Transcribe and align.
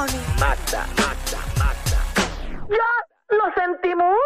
Tony. 0.00 0.18
Magda, 0.38 0.86
Magda, 0.96 1.40
Magda. 1.58 2.00
¡Ya 2.70 2.90
lo 3.36 3.44
sentimos! 3.54 4.16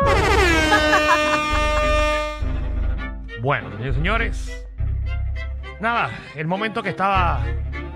Bueno, 3.40 3.70
señores, 3.70 3.94
señores. 3.94 4.66
Nada, 5.78 6.10
el 6.34 6.48
momento 6.48 6.82
que 6.82 6.88
estaba 6.88 7.40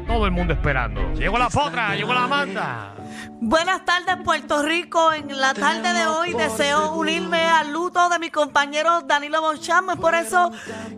todo 0.06 0.24
el 0.26 0.30
mundo 0.30 0.54
esperando. 0.54 1.12
Llegó 1.14 1.36
la 1.36 1.48
potra, 1.48 1.96
llegó 1.96 2.14
la 2.14 2.24
Amanda. 2.24 2.94
Buenas 3.40 3.84
tardes, 3.84 4.16
Puerto 4.24 4.62
Rico. 4.62 5.12
En 5.12 5.40
la 5.40 5.54
tarde 5.54 5.92
de 5.92 6.06
hoy 6.06 6.32
deseo 6.32 6.92
unirme 6.92 7.42
al 7.42 7.72
luto 7.72 8.08
de 8.08 8.18
mi 8.18 8.30
compañero 8.30 9.02
Danilo 9.02 9.40
Boncham. 9.40 9.90
Es 9.90 9.96
por 9.96 10.14
eso 10.14 10.50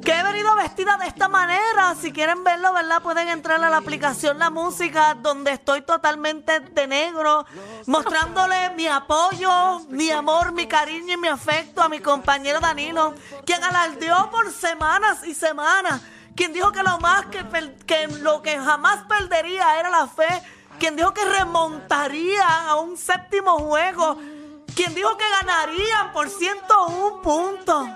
que 0.02 0.12
he 0.12 0.22
venido 0.22 0.54
vestida 0.54 0.96
de 0.96 1.06
esta 1.06 1.28
manera. 1.28 1.94
Si 2.00 2.12
quieren 2.12 2.44
verlo, 2.44 2.72
¿verdad? 2.72 3.02
Pueden 3.02 3.28
entrar 3.28 3.62
a 3.62 3.70
la 3.70 3.78
aplicación 3.78 4.38
La 4.38 4.50
Música, 4.50 5.16
donde 5.20 5.52
estoy 5.52 5.82
totalmente 5.82 6.60
de 6.60 6.86
negro, 6.86 7.46
mostrándole 7.86 8.70
mi 8.76 8.86
apoyo, 8.86 9.80
mi 9.88 10.10
amor, 10.10 10.52
mi 10.52 10.66
cariño 10.66 11.14
y 11.14 11.16
mi 11.16 11.28
afecto 11.28 11.82
a 11.82 11.88
mi 11.88 12.00
compañero 12.00 12.60
Danilo, 12.60 13.14
quien 13.44 13.62
alardeó 13.64 14.30
por 14.30 14.52
semanas 14.52 15.26
y 15.26 15.34
semanas. 15.34 16.02
Quien 16.36 16.52
dijo 16.52 16.72
que 16.72 16.82
lo 16.82 16.98
más 16.98 17.26
que, 17.26 17.44
que 17.86 18.08
lo 18.08 18.42
que 18.42 18.58
jamás 18.58 19.04
perdería 19.08 19.78
era 19.78 19.88
la 19.88 20.08
fe 20.08 20.42
quien 20.78 20.96
dijo 20.96 21.12
que 21.14 21.24
remontarían 21.24 22.68
a 22.68 22.76
un 22.76 22.96
séptimo 22.96 23.58
juego, 23.58 24.16
quien 24.74 24.94
dijo 24.94 25.16
que 25.16 25.24
ganarían 25.40 26.12
por 26.12 26.28
101 26.28 27.22
puntos. 27.22 27.88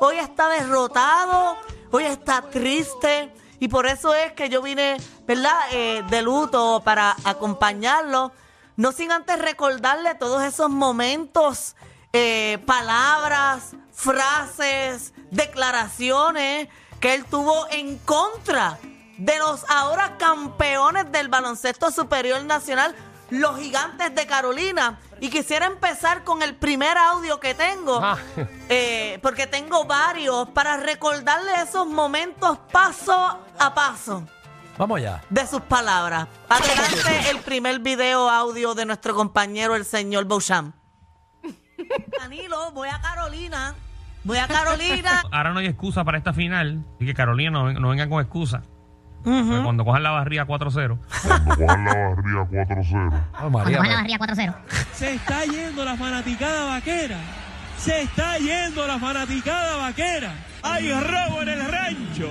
Hoy 0.00 0.18
está 0.18 0.48
derrotado, 0.48 1.56
hoy 1.90 2.04
está 2.04 2.42
triste 2.42 3.32
y 3.58 3.68
por 3.68 3.86
eso 3.86 4.14
es 4.14 4.32
que 4.32 4.48
yo 4.48 4.60
vine, 4.62 4.96
¿verdad?, 5.26 5.58
Eh, 5.72 6.02
de 6.08 6.22
luto 6.22 6.82
para 6.84 7.16
acompañarlo. 7.24 8.32
No 8.76 8.92
sin 8.92 9.10
antes 9.10 9.38
recordarle 9.38 10.14
todos 10.14 10.42
esos 10.42 10.68
momentos, 10.68 11.76
eh, 12.12 12.58
palabras, 12.66 13.72
frases, 13.92 15.14
declaraciones 15.30 16.68
que 17.00 17.14
él 17.14 17.24
tuvo 17.24 17.66
en 17.70 17.98
contra 17.98 18.78
de 19.16 19.38
los 19.38 19.64
ahora 19.70 20.16
campeones 20.18 21.10
del 21.12 21.28
baloncesto 21.28 21.90
superior 21.90 22.42
nacional, 22.44 22.94
los 23.30 23.58
gigantes 23.58 24.14
de 24.14 24.26
Carolina. 24.26 24.98
Y 25.20 25.30
quisiera 25.30 25.66
empezar 25.66 26.24
con 26.24 26.42
el 26.42 26.54
primer 26.54 26.96
audio 26.98 27.40
que 27.40 27.54
tengo, 27.54 27.98
Ah. 28.02 28.18
eh, 28.68 29.18
porque 29.22 29.46
tengo 29.46 29.84
varios, 29.86 30.48
para 30.50 30.76
recordarle 30.76 31.50
esos 31.62 31.86
momentos 31.86 32.58
paso 32.70 33.40
a 33.58 33.74
paso 33.74 34.26
Vamos 34.76 34.98
allá. 34.98 35.22
de 35.30 35.46
sus 35.46 35.62
palabras. 35.62 36.28
Adelante 36.48 37.30
el 37.30 37.38
primer 37.40 37.78
video 37.80 38.28
audio 38.28 38.74
de 38.74 38.84
nuestro 38.84 39.14
compañero, 39.14 39.74
el 39.74 39.86
señor 39.86 40.26
Beauchamp. 40.26 40.74
Danilo, 42.20 42.72
voy 42.72 42.88
a 42.90 43.00
Carolina. 43.00 43.74
Voy 44.24 44.38
a 44.38 44.48
Carolina. 44.48 45.22
Ahora 45.30 45.52
no 45.52 45.60
hay 45.60 45.66
excusa 45.66 46.04
para 46.04 46.18
esta 46.18 46.32
final. 46.32 46.84
Y 46.98 47.06
que 47.06 47.14
Carolina 47.14 47.50
no, 47.50 47.72
no 47.72 47.88
vengan 47.88 48.10
con 48.10 48.20
excusa. 48.20 48.62
Porque 49.26 49.62
Cuando 49.64 49.84
cojan 49.84 50.02
la 50.04 50.10
barriga 50.10 50.46
4-0. 50.46 50.98
Juan 51.56 51.84
la 51.84 51.94
barría 51.94 52.66
4-0. 52.66 53.22
Oh, 53.42 53.50
María, 53.50 53.50
Cuando 53.50 53.70
me- 53.70 53.76
Juan 53.76 53.88
la 53.90 53.96
barría 53.96 54.18
4-0. 54.18 54.54
Se 54.94 55.14
está 55.14 55.44
yendo 55.44 55.84
la 55.84 55.96
fanaticada 55.96 56.66
vaquera. 56.66 57.16
Se 57.76 58.02
está 58.02 58.38
yendo 58.38 58.86
la 58.86 58.98
fanaticada 59.00 59.76
vaquera. 59.78 60.32
Hay 60.62 60.90
robo 60.92 61.42
en 61.42 61.48
el 61.48 61.64
rancho. 61.66 62.30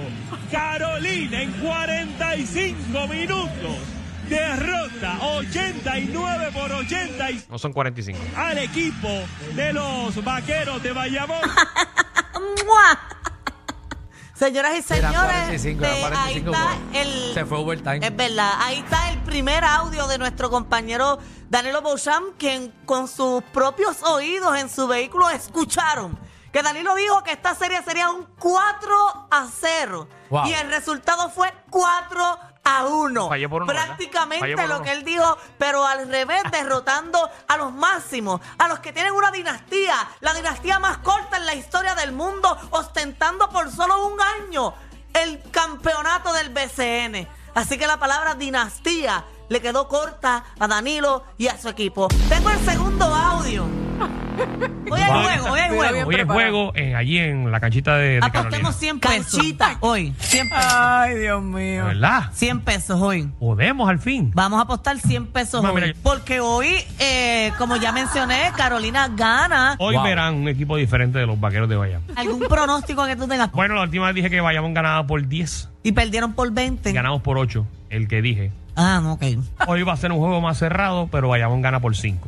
Carolina 0.51 1.41
en 1.41 1.51
45 1.53 3.07
minutos. 3.09 3.77
Derrota 4.29 5.17
89 5.21 6.49
por 6.51 6.71
86 6.71 7.45
No 7.49 7.59
son 7.59 7.73
45. 7.73 8.17
al 8.35 8.57
equipo 8.57 9.07
de 9.53 9.71
los 9.73 10.23
vaqueros 10.23 10.81
de 10.81 10.91
Bayamón. 10.93 11.41
Señoras 14.35 14.77
y 14.77 14.81
señores, 14.81 15.17
45, 15.17 15.85
era 15.85 15.99
45, 15.99 16.51
ahí 16.53 16.75
está 16.91 16.99
el. 16.99 17.33
se 17.33 17.45
fue 17.45 17.57
overtime. 17.57 17.99
Es 18.05 18.15
verdad, 18.15 18.51
ahí 18.59 18.79
está 18.79 19.11
el 19.11 19.19
primer 19.19 19.63
audio 19.63 20.07
de 20.07 20.17
nuestro 20.17 20.49
compañero 20.49 21.19
Danilo 21.49 21.81
Beauchamp, 21.81 22.37
quien 22.37 22.73
con 22.85 23.07
sus 23.07 23.41
propios 23.53 24.03
oídos 24.03 24.57
en 24.57 24.69
su 24.69 24.87
vehículo 24.87 25.29
escucharon 25.29 26.19
que 26.51 26.61
Danilo 26.61 26.95
dijo 26.95 27.23
que 27.23 27.31
esta 27.31 27.53
serie 27.55 27.81
sería 27.83 28.09
un 28.09 28.25
4 28.39 29.27
a 29.29 29.47
0. 29.59 30.07
Wow. 30.29 30.47
Y 30.47 30.53
el 30.53 30.69
resultado 30.69 31.29
fue 31.29 31.53
4 31.69 32.39
a 32.65 32.85
1. 32.85 33.29
Fallé 33.29 33.47
por 33.47 33.63
uno. 33.63 33.71
Prácticamente 33.71 34.39
Fallé 34.39 34.55
por 34.55 34.67
lo 34.67 34.75
uno. 34.75 34.83
que 34.83 34.91
él 34.91 35.05
dijo, 35.05 35.37
pero 35.57 35.85
al 35.85 36.09
revés, 36.09 36.43
derrotando 36.51 37.29
a 37.47 37.57
los 37.57 37.71
máximos, 37.71 38.41
a 38.57 38.67
los 38.67 38.79
que 38.79 38.91
tienen 38.91 39.13
una 39.13 39.31
dinastía, 39.31 39.95
la 40.19 40.33
dinastía 40.33 40.79
más 40.79 40.97
corta 40.97 41.37
en 41.37 41.45
la 41.45 41.53
historia 41.53 41.95
del 41.95 42.11
mundo, 42.11 42.57
ostentando 42.71 43.47
por 43.49 43.71
solo 43.71 44.07
un 44.07 44.19
año 44.19 44.73
el 45.13 45.41
campeonato 45.51 46.33
del 46.33 46.49
BCN. 46.49 47.27
Así 47.53 47.77
que 47.77 47.87
la 47.87 47.97
palabra 47.97 48.35
dinastía 48.35 49.23
le 49.47 49.61
quedó 49.61 49.87
corta 49.87 50.43
a 50.59 50.67
Danilo 50.67 51.23
y 51.37 51.47
a 51.47 51.57
su 51.57 51.69
equipo. 51.69 52.07
Tengo 52.27 52.49
el 52.49 52.59
segundo 52.65 53.05
audio. 53.05 53.74
Hoy 54.91 54.99
hay 55.01 55.09
juego, 55.11 55.51
hoy 55.51 55.59
hay 55.59 55.69
juego. 55.69 56.07
Hoy 56.07 56.15
es 56.15 56.25
juego 56.25 56.71
en- 56.75 56.95
allí 56.95 57.17
en 57.17 57.51
la 57.51 57.59
canchita 57.59 57.95
de, 57.97 58.15
de 58.15 58.19
Carolina. 58.19 58.39
Apostemos 58.41 58.75
100 58.75 58.99
pesos. 58.99 59.31
Canchita. 59.39 59.77
Hoy. 59.79 60.13
100 60.19 60.49
pesos. 60.49 60.65
Ay, 60.75 61.15
Dios 61.19 61.41
mío. 61.43 61.85
¿Verdad? 61.85 62.23
100 62.33 62.59
pesos 62.61 63.01
hoy. 63.01 63.29
Podemos 63.39 63.89
al 63.89 63.99
fin. 63.99 64.31
Vamos 64.35 64.59
a 64.59 64.63
apostar 64.63 64.97
100 64.99 65.27
pesos 65.27 65.63
hoy. 65.63 65.73
mira, 65.73 65.93
Porque 66.03 66.39
hoy, 66.39 66.75
eh, 66.99 67.51
como 67.57 67.77
ya 67.77 67.91
mencioné, 67.91 68.51
Carolina 68.55 69.09
gana. 69.15 69.75
Hoy 69.79 69.95
Wow. 69.95 70.03
verán 70.03 70.35
un 70.35 70.47
equipo 70.49 70.75
diferente 70.75 71.17
de 71.17 71.25
los 71.25 71.39
vaqueros 71.39 71.67
de 71.69 71.75
Bayamón. 71.77 72.07
¿Algún 72.15 72.39
pronóstico 72.41 73.05
que 73.05 73.15
tú 73.15 73.27
tengas? 73.27 73.51
Bueno, 73.53 73.75
la 73.75 73.81
última 73.83 74.05
vez 74.07 74.15
dije 74.15 74.29
que 74.29 74.41
Bayamón 74.41 74.73
ganaba 74.73 75.07
por 75.07 75.25
10. 75.27 75.69
Y 75.83 75.93
perdieron 75.93 76.33
por 76.33 76.51
20. 76.51 76.91
Ganamos 76.93 77.21
por 77.21 77.37
8, 77.37 77.65
el 77.89 78.07
que 78.07 78.21
dije. 78.21 78.51
Ah, 78.75 78.99
no, 79.01 79.13
ok. 79.13 79.23
Hoy 79.67 79.83
va 79.83 79.93
a 79.93 79.97
ser 79.97 80.11
un 80.11 80.19
juego 80.19 80.41
más 80.41 80.57
cerrado, 80.57 81.07
pero 81.11 81.29
Bayamón 81.29 81.61
gana 81.61 81.79
por 81.79 81.95
5. 81.95 82.27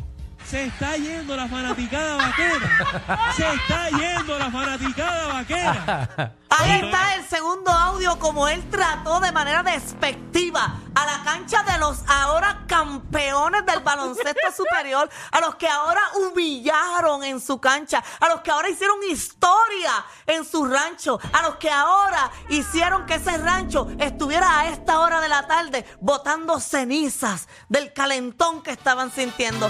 Se 0.50 0.64
está 0.64 0.96
yendo 0.96 1.36
la 1.36 1.46
fanaticada 1.50 2.16
vaquera. 2.16 3.34
Se 3.36 3.54
está 3.54 3.90
yendo 3.90 4.40
la 4.40 4.50
fanaticada 4.50 5.28
vaquera. 5.28 6.36
Ahí 6.50 6.86
está 6.86 7.16
el 7.16 7.28
segundo 7.28 7.70
audio, 7.70 8.18
como 8.18 8.48
él 8.48 8.64
trató 8.70 9.20
de 9.20 9.34
manera 9.34 9.62
despectiva 9.62 10.80
a 10.96 11.06
la 11.06 11.24
cancha 11.26 11.64
de 11.64 11.78
los 11.78 12.00
ahora 12.08 12.64
campeones 12.66 13.66
del 13.66 13.82
baloncesto 13.82 14.52
superior, 14.56 15.10
a 15.32 15.42
los 15.42 15.56
que 15.56 15.68
ahora 15.68 16.00
humillaron 16.16 17.26
en 17.26 17.42
su 17.42 17.60
cancha, 17.60 18.02
a 18.20 18.30
los 18.30 18.40
que 18.42 18.52
ahora 18.52 18.70
hicieron 18.70 18.98
historia 19.04 19.92
en 20.26 20.46
su 20.46 20.66
rancho, 20.66 21.20
a 21.34 21.42
los 21.42 21.58
que 21.58 21.70
ahora 21.70 22.32
hicieron 22.50 23.06
que 23.06 23.16
ese 23.16 23.38
rancho 23.38 23.88
estuviera 24.00 24.62
a 24.62 24.70
esta 24.70 25.00
hora 25.00 25.20
de 25.20 25.28
la 25.28 25.46
tarde 25.46 25.86
botando 26.00 26.60
cenizas 26.62 27.50
del 27.68 27.92
calentón 27.92 28.64
que 28.64 28.72
estaban 28.72 29.12
sintiendo. 29.12 29.70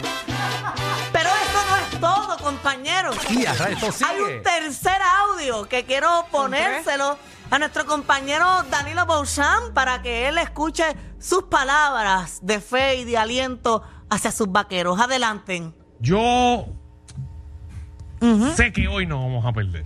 Pero 1.11 1.29
eso 1.29 1.59
no 1.69 1.75
es 1.78 2.00
todo, 2.00 2.38
compañeros. 2.38 3.16
Esto 3.29 4.05
Hay 4.05 4.19
un 4.19 4.44
tercer 4.44 5.01
audio 5.01 5.67
que 5.67 5.85
quiero 5.85 6.25
ponérselo 6.31 7.17
a 7.50 7.59
nuestro 7.59 7.85
compañero 7.85 8.63
Danilo 8.69 9.05
Beauchamp 9.05 9.73
para 9.73 10.01
que 10.01 10.28
él 10.28 10.38
escuche 10.38 10.83
sus 11.19 11.44
palabras 11.44 12.39
de 12.41 12.59
fe 12.59 12.97
y 12.97 13.05
de 13.05 13.17
aliento 13.17 13.83
hacia 14.09 14.31
sus 14.31 14.51
vaqueros. 14.51 15.00
Adelanten. 15.00 15.73
Yo 16.00 16.66
sé 18.55 18.72
que 18.72 18.88
hoy 18.88 19.05
no 19.05 19.22
vamos 19.22 19.45
a 19.45 19.53
perder. 19.53 19.85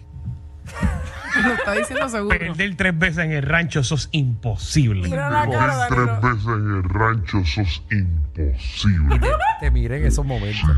Lo 1.43 1.53
está 1.53 1.71
diciendo 1.73 2.09
seguro. 2.09 2.37
Perder 2.37 2.75
tres 2.75 2.97
veces 2.97 3.17
en 3.19 3.31
el 3.31 3.43
rancho, 3.43 3.79
eso 3.81 3.95
es 3.95 4.09
imposible. 4.11 5.09
Mira 5.09 5.29
la 5.29 5.49
cara, 5.49 5.87
Tres 5.87 6.22
veces 6.22 6.45
en 6.47 6.75
el 6.75 6.83
rancho, 6.83 7.39
eso 7.39 7.61
es 7.61 7.81
imposible. 7.91 9.19
Te 9.59 9.72
miré 9.72 9.97
en 9.97 10.05
esos 10.05 10.25
momentos. 10.25 10.69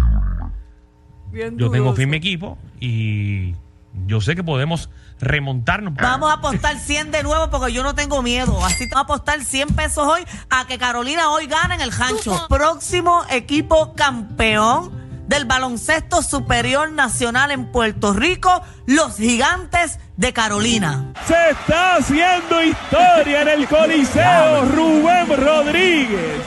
Bien 1.32 1.58
Yo 1.58 1.72
tengo 1.72 1.86
dudoso. 1.86 1.98
firme 1.98 2.18
equipo 2.18 2.58
y 2.80 3.56
yo 4.06 4.22
sé 4.22 4.36
que 4.36 4.44
podemos 4.44 4.90
remontarnos. 5.20 5.94
Vamos 5.96 6.30
a 6.30 6.34
apostar 6.34 6.78
100 6.78 7.12
de 7.12 7.24
nuevo 7.24 7.50
porque 7.50 7.74
yo 7.74 7.84
no 7.84 7.96
tengo 7.96 8.22
miedo. 8.22 8.64
Así 8.66 8.88
que 8.88 8.94
vamos 8.96 9.10
a 9.10 9.14
apostar 9.14 9.42
100 9.44 9.70
pesos 9.70 10.08
hoy 10.08 10.24
a 10.50 10.68
que 10.68 10.78
Carolina 10.78 11.30
hoy 11.32 11.48
gane 11.48 11.76
en 11.76 11.82
el 11.82 11.92
rancho. 11.92 12.48
Próximo 12.50 13.24
equipo 13.30 13.94
campeón 13.96 14.92
del 15.28 15.46
baloncesto 15.46 16.22
superior 16.22 16.92
nacional 16.92 17.52
en 17.52 17.72
Puerto 17.72 18.14
Rico, 18.14 18.62
los 18.86 19.16
gigantes 19.18 20.00
de 20.18 20.34
Carolina. 20.34 21.14
Se 21.26 21.50
está 21.52 21.96
haciendo 21.96 22.64
historia 22.64 23.42
en 23.42 23.48
el 23.48 23.68
Coliseo 23.68 24.66
Rubén 24.66 25.28
Rodríguez. 25.28 26.42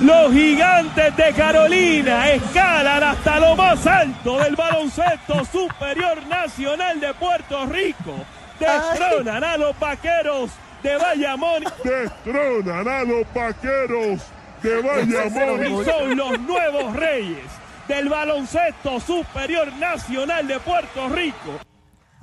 Los 0.00 0.32
gigantes 0.32 1.16
de 1.16 1.32
Carolina 1.32 2.30
escalan 2.32 3.02
hasta 3.02 3.38
lo 3.38 3.54
más 3.54 3.86
alto 3.86 4.38
del 4.38 4.56
baloncesto 4.56 5.44
superior 5.44 6.26
nacional 6.26 7.00
de 7.00 7.14
Puerto 7.14 7.66
Rico. 7.66 8.24
Destronan 8.58 9.44
a 9.44 9.56
los 9.56 9.78
vaqueros 9.78 10.50
de 10.82 10.96
Bayamón. 10.96 11.64
Destronan 11.84 12.88
a 12.88 13.04
los 13.04 13.24
vaqueros 13.32 14.20
de 14.62 14.82
Bayamón 14.82 15.64
y 15.64 15.84
son 15.84 16.16
los 16.16 16.40
nuevos 16.40 16.96
reyes 16.96 17.44
del 17.86 18.08
baloncesto 18.08 18.98
superior 19.00 19.72
nacional 19.74 20.46
de 20.48 20.58
Puerto 20.58 21.08
Rico. 21.08 21.60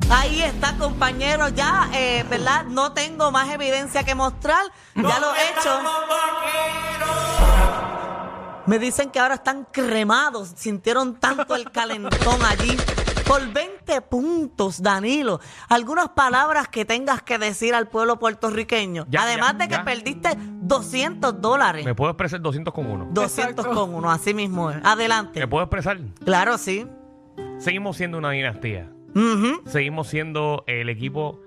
Ahí 0.10 0.42
está, 0.42 0.76
compañero. 0.78 1.50
Ya, 1.50 1.90
eh, 1.94 2.26
¿verdad? 2.30 2.66
No 2.66 2.92
tengo 2.94 3.32
más 3.32 3.50
evidencia 3.50 4.04
que 4.04 4.16
mostrar. 4.16 4.64
Ya 4.96 5.20
lo 5.20 5.34
he 5.36 5.50
hecho. 5.52 5.82
Me 8.66 8.78
dicen 8.80 9.10
que 9.10 9.20
ahora 9.20 9.36
están 9.36 9.68
cremados. 9.72 10.54
Sintieron 10.56 11.16
tanto 11.20 11.56
el 11.56 11.72
calentón 11.72 12.44
allí. 12.46 12.78
Por 13.28 13.48
20 13.54 14.02
puntos, 14.02 14.82
Danilo. 14.84 15.40
Algunas 15.70 16.10
palabras 16.10 16.68
que 16.68 16.84
tengas 16.84 17.22
que 17.22 17.38
decir 17.38 17.74
al 17.74 17.88
pueblo 17.88 18.20
puertorriqueño. 18.20 19.06
Ya, 19.10 19.24
Además 19.24 19.54
ya, 19.54 19.58
de 19.60 19.68
que 19.70 19.76
ya. 19.76 19.84
perdiste 19.86 20.30
200 20.38 21.40
dólares. 21.42 21.86
Me 21.86 21.96
puedo 21.96 22.12
expresar 22.12 22.42
200 22.42 22.74
con 22.74 22.88
uno. 22.92 23.08
200 23.12 23.66
con 23.68 23.96
uno, 23.96 24.12
así 24.12 24.34
mismo 24.34 24.70
es. 24.72 24.78
Adelante. 24.84 25.40
Me 25.40 25.48
puedo 25.48 25.64
expresar. 25.64 25.98
Claro, 26.26 26.58
sí. 26.58 26.86
Seguimos 27.60 27.96
siendo 27.96 28.18
una 28.18 28.32
dinastía. 28.32 28.90
Seguimos 29.66 30.08
siendo 30.08 30.64
el 30.68 30.90
equipo 30.90 31.40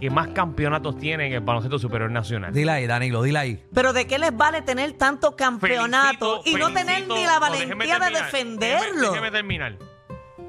que 0.00 0.08
más 0.10 0.28
campeonatos 0.28 0.96
tiene 0.96 1.26
en 1.26 1.34
el 1.34 1.40
baloncesto 1.40 1.78
superior 1.78 2.10
nacional. 2.10 2.52
Dile 2.54 2.72
ahí, 2.72 2.86
Danilo, 2.86 3.22
dile 3.22 3.38
ahí. 3.38 3.64
Pero 3.74 3.92
¿de 3.92 4.06
qué 4.06 4.18
les 4.18 4.34
vale 4.34 4.62
tener 4.62 4.92
tanto 4.92 5.36
campeonato 5.36 6.42
Felicito- 6.42 6.50
y 6.50 6.54
no 6.54 6.72
tener 6.72 7.06
ni 7.06 7.24
la 7.26 7.34
no, 7.34 7.40
valentía 7.40 7.98
de 7.98 8.10
defenderlo? 8.10 8.86
Déjeme, 8.86 9.06
déjeme 9.08 9.30
terminar. 9.30 9.76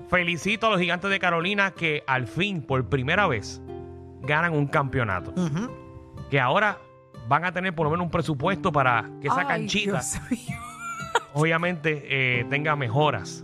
Felicito 0.10 0.68
a 0.68 0.70
los 0.72 0.80
gigantes 0.80 1.10
de 1.10 1.20
Carolina 1.20 1.72
que 1.72 2.04
al 2.08 2.28
fin, 2.28 2.62
por 2.62 2.88
primera 2.88 3.28
vez, 3.28 3.62
ganan 4.22 4.54
un 4.54 4.68
campeonato. 4.68 5.34
Que 6.30 6.40
ahora 6.40 6.80
van 7.28 7.44
a 7.46 7.52
tener 7.52 7.76
por 7.76 7.86
lo 7.86 7.92
menos 7.92 8.06
un 8.06 8.12
presupuesto 8.12 8.72
para 8.72 9.10
que 9.22 9.28
esa 9.28 9.42
Ay, 9.42 9.48
canchita, 9.48 10.02
obviamente, 11.34 12.06
eh, 12.40 12.46
tenga 12.50 12.76
mejoras. 12.76 13.44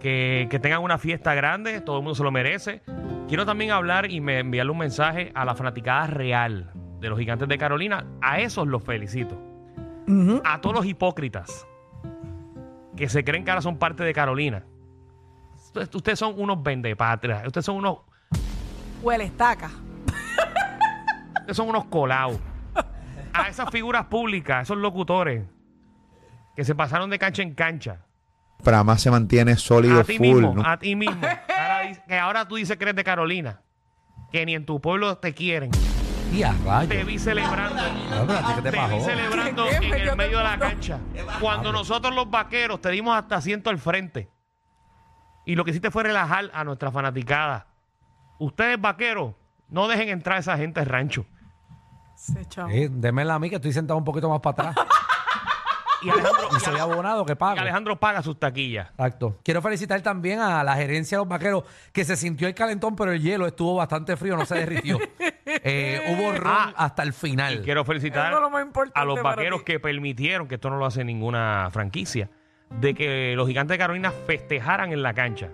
Que, 0.00 0.46
que 0.50 0.58
tengan 0.60 0.82
una 0.82 0.96
fiesta 0.98 1.34
grande, 1.34 1.80
todo 1.80 1.96
el 1.98 2.02
mundo 2.02 2.14
se 2.14 2.22
lo 2.22 2.30
merece. 2.30 2.82
Quiero 3.26 3.44
también 3.44 3.72
hablar 3.72 4.10
y 4.10 4.20
me 4.20 4.38
enviarle 4.38 4.70
un 4.72 4.78
mensaje 4.78 5.32
a 5.34 5.44
la 5.44 5.54
fanaticada 5.54 6.06
real 6.06 6.70
de 7.00 7.08
los 7.08 7.18
gigantes 7.18 7.48
de 7.48 7.58
Carolina. 7.58 8.04
A 8.22 8.40
esos 8.40 8.66
los 8.68 8.82
felicito. 8.82 9.36
A 10.44 10.60
todos 10.60 10.74
los 10.76 10.86
hipócritas 10.86 11.66
que 12.96 13.08
se 13.08 13.22
creen 13.24 13.44
que 13.44 13.50
ahora 13.50 13.60
son 13.62 13.78
parte 13.78 14.02
de 14.04 14.12
Carolina. 14.14 14.64
Ustedes- 15.74 16.18
son 16.18 16.34
unos 16.40 16.62
vendepatrias. 16.62 17.44
Ustedes 17.46 17.66
son 17.66 17.76
unos, 17.76 17.98
Huele 19.02 19.24
estaca. 19.24 19.70
ustedes 21.40 21.56
son 21.56 21.68
unos 21.68 21.84
colados. 21.86 22.38
A 23.32 23.48
esas 23.48 23.70
figuras 23.70 24.06
públicas, 24.06 24.62
esos 24.62 24.78
locutores 24.78 25.44
que 26.56 26.64
se 26.64 26.74
pasaron 26.74 27.10
de 27.10 27.18
cancha 27.18 27.42
en 27.42 27.54
cancha. 27.54 28.00
Prama 28.62 28.98
se 28.98 29.10
mantiene 29.10 29.56
sólido 29.56 30.00
A 30.00 30.04
ti 30.04 30.16
full. 30.18 30.26
mismo, 30.26 30.54
¿no? 30.54 30.62
a 30.66 30.78
ti 30.78 30.96
mismo. 30.96 31.20
Ahora 31.48 32.04
que 32.06 32.18
ahora 32.18 32.48
tú 32.48 32.56
dices 32.56 32.76
que 32.76 32.84
eres 32.84 32.96
de 32.96 33.04
Carolina. 33.04 33.60
Que 34.32 34.44
ni 34.44 34.54
en 34.54 34.66
tu 34.66 34.80
pueblo 34.80 35.16
te 35.18 35.32
quieren. 35.32 35.70
Y 36.32 36.42
a 36.42 36.54
Te 36.86 37.04
vi 37.04 37.18
celebrando. 37.18 37.80
Ah, 37.80 38.24
pero 38.26 38.32
a 38.32 38.54
ti, 38.54 38.62
¿Qué 38.62 38.70
te 38.70 38.94
vi 38.94 39.00
celebrando 39.00 39.64
¿Qué? 39.66 39.76
en 39.76 39.94
el 40.08 40.16
medio 40.16 40.38
de 40.38 40.44
la 40.44 40.58
cancha. 40.58 40.98
Cuando 41.40 41.72
nosotros 41.72 42.14
los 42.14 42.30
vaqueros 42.30 42.80
te 42.80 42.90
dimos 42.90 43.16
hasta 43.16 43.36
asiento 43.36 43.70
al 43.70 43.78
frente. 43.78 44.28
Y 45.46 45.54
lo 45.54 45.64
que 45.64 45.70
hiciste 45.70 45.90
fue 45.90 46.02
relajar 46.02 46.50
a 46.52 46.64
nuestra 46.64 46.90
fanaticada. 46.92 47.66
Ustedes, 48.38 48.78
vaqueros, 48.78 49.34
no 49.70 49.88
dejen 49.88 50.10
entrar 50.10 50.36
a 50.36 50.40
esa 50.40 50.58
gente 50.58 50.80
al 50.80 50.86
rancho. 50.86 51.24
Se. 52.14 52.46
Eh, 52.70 52.88
démela 52.90 53.34
a 53.36 53.38
mí 53.38 53.48
que 53.48 53.56
estoy 53.56 53.72
sentado 53.72 53.96
un 53.96 54.04
poquito 54.04 54.28
más 54.28 54.40
para 54.40 54.70
atrás. 54.70 54.86
Y 56.02 56.08
Alejandro, 56.10 56.48
y 56.56 56.60
soy 56.60 56.78
abonado 56.78 57.24
que 57.24 57.32
y 57.32 57.36
pago. 57.36 57.60
Alejandro 57.60 57.98
paga 57.98 58.22
sus 58.22 58.38
taquillas. 58.38 58.88
Exacto. 58.90 59.38
Quiero 59.42 59.60
felicitar 59.62 60.00
también 60.00 60.38
a 60.40 60.62
la 60.64 60.74
gerencia 60.76 61.18
de 61.18 61.22
los 61.24 61.28
vaqueros 61.28 61.64
que 61.92 62.04
se 62.04 62.16
sintió 62.16 62.46
el 62.48 62.54
calentón, 62.54 62.94
pero 62.96 63.12
el 63.12 63.20
hielo 63.22 63.46
estuvo 63.46 63.74
bastante 63.76 64.16
frío, 64.16 64.36
no 64.36 64.44
se 64.46 64.56
derritió. 64.56 64.98
Eh, 65.64 66.14
hubo 66.14 66.32
ron 66.32 66.52
Ah, 66.54 66.72
hasta 66.76 67.02
el 67.02 67.08
Y 67.08 67.12
final. 67.12 67.62
quiero 67.62 67.82
felicitar 67.84 68.26
Eso 68.28 68.36
es 68.36 68.42
lo 68.42 68.50
más 68.50 68.64
importante 68.64 69.00
a 69.00 69.04
los 69.06 69.18
para 69.18 69.34
vaqueros 69.36 69.60
ti. 69.60 69.64
que 69.72 69.80
permitieron, 69.80 70.46
que 70.46 70.56
esto 70.56 70.68
no 70.68 70.76
lo 70.76 70.84
hace 70.84 71.04
ninguna 71.04 71.70
franquicia, 71.72 72.28
de 72.78 72.94
que 72.94 73.32
los 73.34 73.48
gigantes 73.48 73.74
de 73.74 73.78
Carolina 73.78 74.12
festejaran 74.26 74.92
en 74.92 75.02
la 75.02 75.14
cancha. 75.14 75.48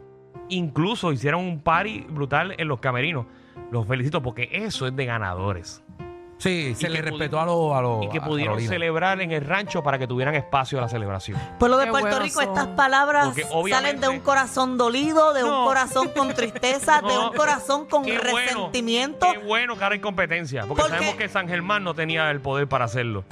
Incluso 0.48 1.12
hicieron 1.12 1.40
un 1.42 1.60
party 1.60 2.06
brutal 2.10 2.54
en 2.58 2.66
los 2.68 2.80
camerinos. 2.80 3.26
Los 3.70 3.86
felicito 3.86 4.20
porque 4.20 4.48
eso 4.52 4.86
es 4.88 4.94
de 4.96 5.06
ganadores. 5.06 5.82
Sí, 6.44 6.74
se 6.74 6.90
le 6.90 7.00
respetó 7.00 7.40
a 7.40 7.46
los. 7.46 7.74
A 7.74 7.80
los 7.80 8.04
y 8.04 8.08
que 8.10 8.18
a 8.18 8.24
pudieron 8.24 8.54
Carolina. 8.54 8.70
celebrar 8.72 9.20
en 9.22 9.32
el 9.32 9.44
rancho 9.44 9.82
para 9.82 9.98
que 9.98 10.06
tuvieran 10.06 10.34
espacio 10.34 10.78
a 10.78 10.82
la 10.82 10.88
celebración. 10.88 11.38
Pueblo 11.58 11.78
de 11.78 11.86
Qué 11.86 11.90
Puerto 11.90 12.08
buenos 12.08 12.22
Rico, 12.24 12.40
son. 12.42 12.50
estas 12.50 12.66
palabras 12.76 13.26
Porque 13.26 13.42
salen 13.44 13.58
obviamente- 13.58 14.00
de 14.02 14.08
un 14.10 14.20
corazón 14.20 14.76
dolido, 14.76 15.32
de 15.32 15.40
No. 15.42 15.60
un 15.60 15.66
corazón 15.66 16.08
con 16.14 16.34
tristeza, 16.34 17.00
de 17.02 17.14
No, 17.14 17.30
un 17.30 17.36
corazón 17.36 17.86
con 17.86 18.04
qué 18.04 18.18
bueno, 18.18 18.36
resentimiento. 18.38 19.26
qué 19.32 19.38
bueno 19.38 19.76
que 19.78 19.84
ahora 19.84 19.94
hay 19.94 20.00
competencia, 20.00 20.66
porque, 20.66 20.82
Porque- 20.82 20.96
sabemos 20.98 21.14
que 21.16 21.28
San 21.28 21.48
Germán 21.48 21.82
no 21.82 21.94
tenía 21.94 22.30
el 22.30 22.40
poder 22.40 22.68
para 22.68 22.84
hacerlo. 22.84 23.24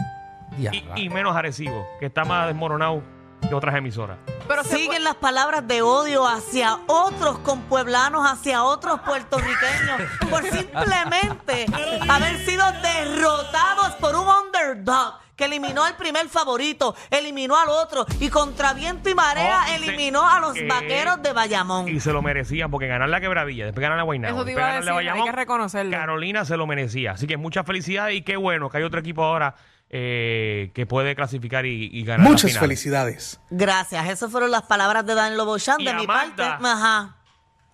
Y 0.96 1.08
menos 1.08 1.34
Arecibo, 1.36 1.86
que 1.98 2.06
está 2.06 2.24
más 2.24 2.46
desmoronado 2.46 3.02
que 3.52 3.56
otras 3.56 3.74
emisoras. 3.74 4.16
Pero 4.48 4.64
se 4.64 4.76
Siguen 4.76 5.04
las 5.04 5.16
palabras 5.16 5.68
de 5.68 5.82
odio 5.82 6.26
hacia 6.26 6.78
otros 6.86 7.38
compueblanos, 7.40 8.24
hacia 8.30 8.64
otros 8.64 9.00
puertorriqueños, 9.00 10.00
por 10.30 10.42
simplemente 10.44 11.66
haber 12.08 12.38
sido 12.46 12.64
derrotados 12.82 13.92
por 14.00 14.16
un 14.16 14.26
underdog 14.26 15.20
que 15.36 15.44
eliminó 15.46 15.82
al 15.84 15.96
primer 15.96 16.28
favorito, 16.28 16.94
eliminó 17.10 17.56
al 17.58 17.68
otro 17.68 18.06
y 18.20 18.28
contra 18.30 18.72
viento 18.74 19.08
y 19.10 19.14
marea 19.14 19.62
Oh, 19.64 19.68
se- 19.68 19.74
eliminó 19.76 20.26
a 20.28 20.40
los 20.40 20.56
eh, 20.56 20.66
vaqueros 20.68 21.22
de 21.22 21.32
Bayamón. 21.32 21.88
Y 21.88 22.00
se 22.00 22.12
lo 22.12 22.22
merecían 22.22 22.70
porque 22.70 22.86
ganar 22.86 23.08
la 23.08 23.20
quebradilla, 23.20 23.64
después 23.66 23.82
ganar 23.82 23.98
la 23.98 24.04
Guaynabo, 24.04 24.34
Eso 24.36 24.44
te 24.44 24.50
después 24.50 24.62
iba 24.84 24.94
a 24.94 24.98
decir, 25.00 25.10
hay 25.12 25.24
que 25.24 25.32
reconocerlo. 25.32 25.90
Carolina 25.92 26.44
se 26.44 26.56
lo 26.56 26.66
merecía. 26.66 27.12
Así 27.12 27.26
que 27.26 27.36
mucha 27.36 27.64
felicidad 27.64 28.08
y 28.08 28.22
qué 28.22 28.36
bueno 28.36 28.70
que 28.70 28.78
hay 28.78 28.84
otro 28.84 29.00
equipo 29.00 29.24
ahora 29.24 29.54
eh, 29.92 30.72
que 30.74 30.86
puede 30.86 31.14
clasificar 31.14 31.66
y, 31.66 31.90
y 31.92 32.02
ganar. 32.04 32.24
la 32.24 32.30
Muchas 32.30 32.50
final. 32.50 32.60
felicidades. 32.62 33.38
Gracias, 33.50 34.08
esas 34.08 34.30
fueron 34.30 34.50
las 34.50 34.62
palabras 34.62 35.04
de 35.06 35.14
Danilo 35.14 35.44
Bochan. 35.44 35.80
Y 35.80 35.84
De 35.84 35.94
mi 35.94 36.04
Amanda. 36.04 36.58
parte, 36.58 36.66
ajá. 36.66 37.16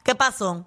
¿Qué 0.03 0.15
pasó? 0.15 0.67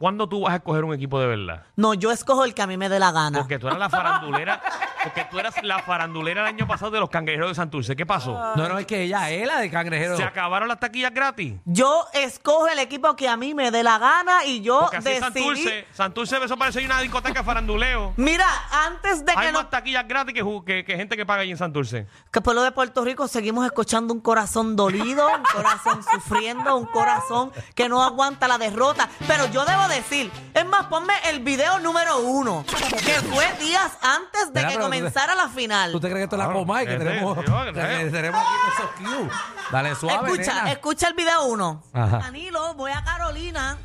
¿Cuándo 0.00 0.26
tú 0.30 0.40
vas 0.40 0.54
a 0.54 0.56
escoger 0.56 0.82
un 0.84 0.94
equipo 0.94 1.20
de 1.20 1.26
verdad? 1.26 1.62
No, 1.76 1.92
yo 1.92 2.10
escojo 2.10 2.44
el 2.46 2.54
que 2.54 2.62
a 2.62 2.66
mí 2.66 2.78
me 2.78 2.88
dé 2.88 2.98
la 2.98 3.12
gana. 3.12 3.40
Porque 3.40 3.58
tú 3.58 3.66
eras 3.66 3.78
la 3.78 3.90
farandulera, 3.90 4.58
porque 5.04 5.26
tú 5.30 5.38
eras 5.38 5.54
la 5.62 5.80
farandulera 5.80 6.40
el 6.40 6.46
año 6.46 6.66
pasado 6.66 6.90
de 6.90 7.00
los 7.00 7.10
cangrejeros 7.10 7.50
de 7.50 7.54
Santurce. 7.54 7.94
¿Qué 7.94 8.06
pasó? 8.06 8.32
No, 8.56 8.66
no, 8.66 8.78
es 8.78 8.86
que 8.86 9.02
ella 9.02 9.28
es 9.28 9.46
la 9.46 9.58
de 9.60 9.70
cangrejero. 9.70 10.16
¿Se 10.16 10.22
acabaron 10.24 10.68
las 10.68 10.80
taquillas 10.80 11.12
gratis? 11.12 11.52
Yo 11.66 12.06
escojo 12.14 12.66
el 12.68 12.78
equipo 12.78 13.14
que 13.14 13.28
a 13.28 13.36
mí 13.36 13.52
me 13.52 13.70
dé 13.70 13.82
la 13.82 13.98
gana 13.98 14.46
y 14.46 14.62
yo 14.62 14.80
Porque 14.80 14.96
así 14.96 15.08
es 15.10 15.20
decidí. 15.20 15.44
Santurce, 15.44 15.86
Santurce 15.92 16.44
eso 16.46 16.56
parece 16.56 16.82
una 16.82 16.98
discoteca 17.02 17.40
de 17.40 17.44
faranduleo. 17.44 18.14
Mira, 18.16 18.46
antes 18.86 19.26
de 19.26 19.34
que 19.34 19.38
Hay 19.38 19.52
no, 19.52 19.58
más 19.60 19.68
taquillas 19.68 20.08
gratis 20.08 20.32
que- 20.64 20.82
que 20.82 20.96
gente 20.96 21.14
que 21.14 21.26
paga 21.26 21.42
allí 21.42 21.50
en 21.50 21.58
Santurce. 21.58 22.06
que 22.32 22.40
pueblo 22.40 22.62
de 22.62 22.72
Puerto 22.72 23.04
Rico 23.04 23.28
seguimos 23.28 23.66
escuchando 23.66 24.14
un 24.14 24.20
corazón 24.20 24.76
dolido, 24.76 25.28
un 25.28 25.42
corazón 25.42 26.02
sufriendo, 26.10 26.74
un 26.74 26.86
corazón 26.86 27.52
que 27.74 27.86
no 27.90 28.02
aguanta 28.02 28.48
la 28.48 28.56
derrota. 28.56 29.06
Pero 29.26 29.44
yo 29.48 29.66
debo 29.66 29.89
decir, 29.90 30.30
es 30.54 30.66
más, 30.66 30.86
ponme 30.86 31.12
el 31.28 31.40
video 31.40 31.78
número 31.80 32.18
uno, 32.20 32.64
que 32.66 33.12
fue 33.32 33.46
días 33.60 33.92
antes 34.02 34.52
de 34.52 34.60
Mira, 34.60 34.68
que 34.68 34.74
pero 34.76 34.86
tú 34.86 34.90
te- 34.90 34.98
comenzara 34.98 35.34
la 35.34 35.48
final. 35.48 35.92
¿Tú 35.92 36.00
te 36.00 36.06
crees 36.08 36.18
que 36.20 36.24
esto 36.24 36.36
es 36.36 36.38
la 36.38 36.44
Claro, 36.46 36.58
coma 36.60 36.82
y 36.82 36.86
que 36.86 36.94
ese, 36.96 37.04
tenemos, 37.04 37.34
que 37.36 37.40
¿eh? 37.40 38.10
tenemos 38.10 38.40
aquí 38.42 38.54
esos 38.74 38.90
cues? 39.18 39.32
Dale 39.70 39.94
suave, 39.94 40.30
Escucha, 40.32 40.54
nena. 40.54 40.72
escucha 40.72 41.08
el 41.08 41.14
video 41.14 41.44
uno. 41.46 41.82
Ajá. 41.92 42.18
Danilo, 42.18 42.74
voy 42.74 42.92
a 42.92 43.02
Carolina. 43.04 43.76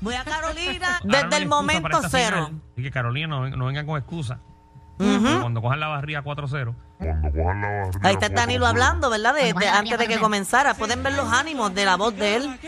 Voy 0.00 0.14
a 0.14 0.24
Carolina 0.24 0.86
Ahora 0.88 1.00
no 1.04 1.12
desde 1.12 1.18
hay 1.18 1.24
el 1.24 1.42
excusa 1.42 1.56
momento 1.62 1.88
esta 1.96 2.08
cero. 2.08 2.46
final. 2.46 2.62
Y 2.76 2.82
que 2.82 2.90
Carolina 2.90 3.26
no, 3.26 3.40
ven- 3.42 3.58
no 3.58 3.64
vengan 3.66 3.86
con 3.86 3.98
excusa. 3.98 4.38
Ujú. 4.98 5.40
Cuando 5.40 5.60
cojan 5.60 5.80
la 5.80 5.88
barriga 5.88 6.22
4-0. 6.22 6.74
Cuando 6.98 7.30
cojan 7.32 7.60
la 7.60 7.68
barriga. 7.68 8.00
Ahí 8.08 8.14
está 8.14 8.28
Danilo 8.28 8.66
hablando, 8.66 9.10
¿verdad? 9.10 9.34
De- 9.34 9.52
bueno, 9.52 9.72
antes 9.74 9.98
de 9.98 10.06
que 10.06 10.18
comenzara. 10.18 10.74
Pueden 10.74 11.02
ver 11.02 11.14
los 11.14 11.32
ánimos 11.32 11.74
de 11.74 11.84
la 11.84 11.96
voz 11.96 12.14
de 12.16 12.36
él. 12.36 12.58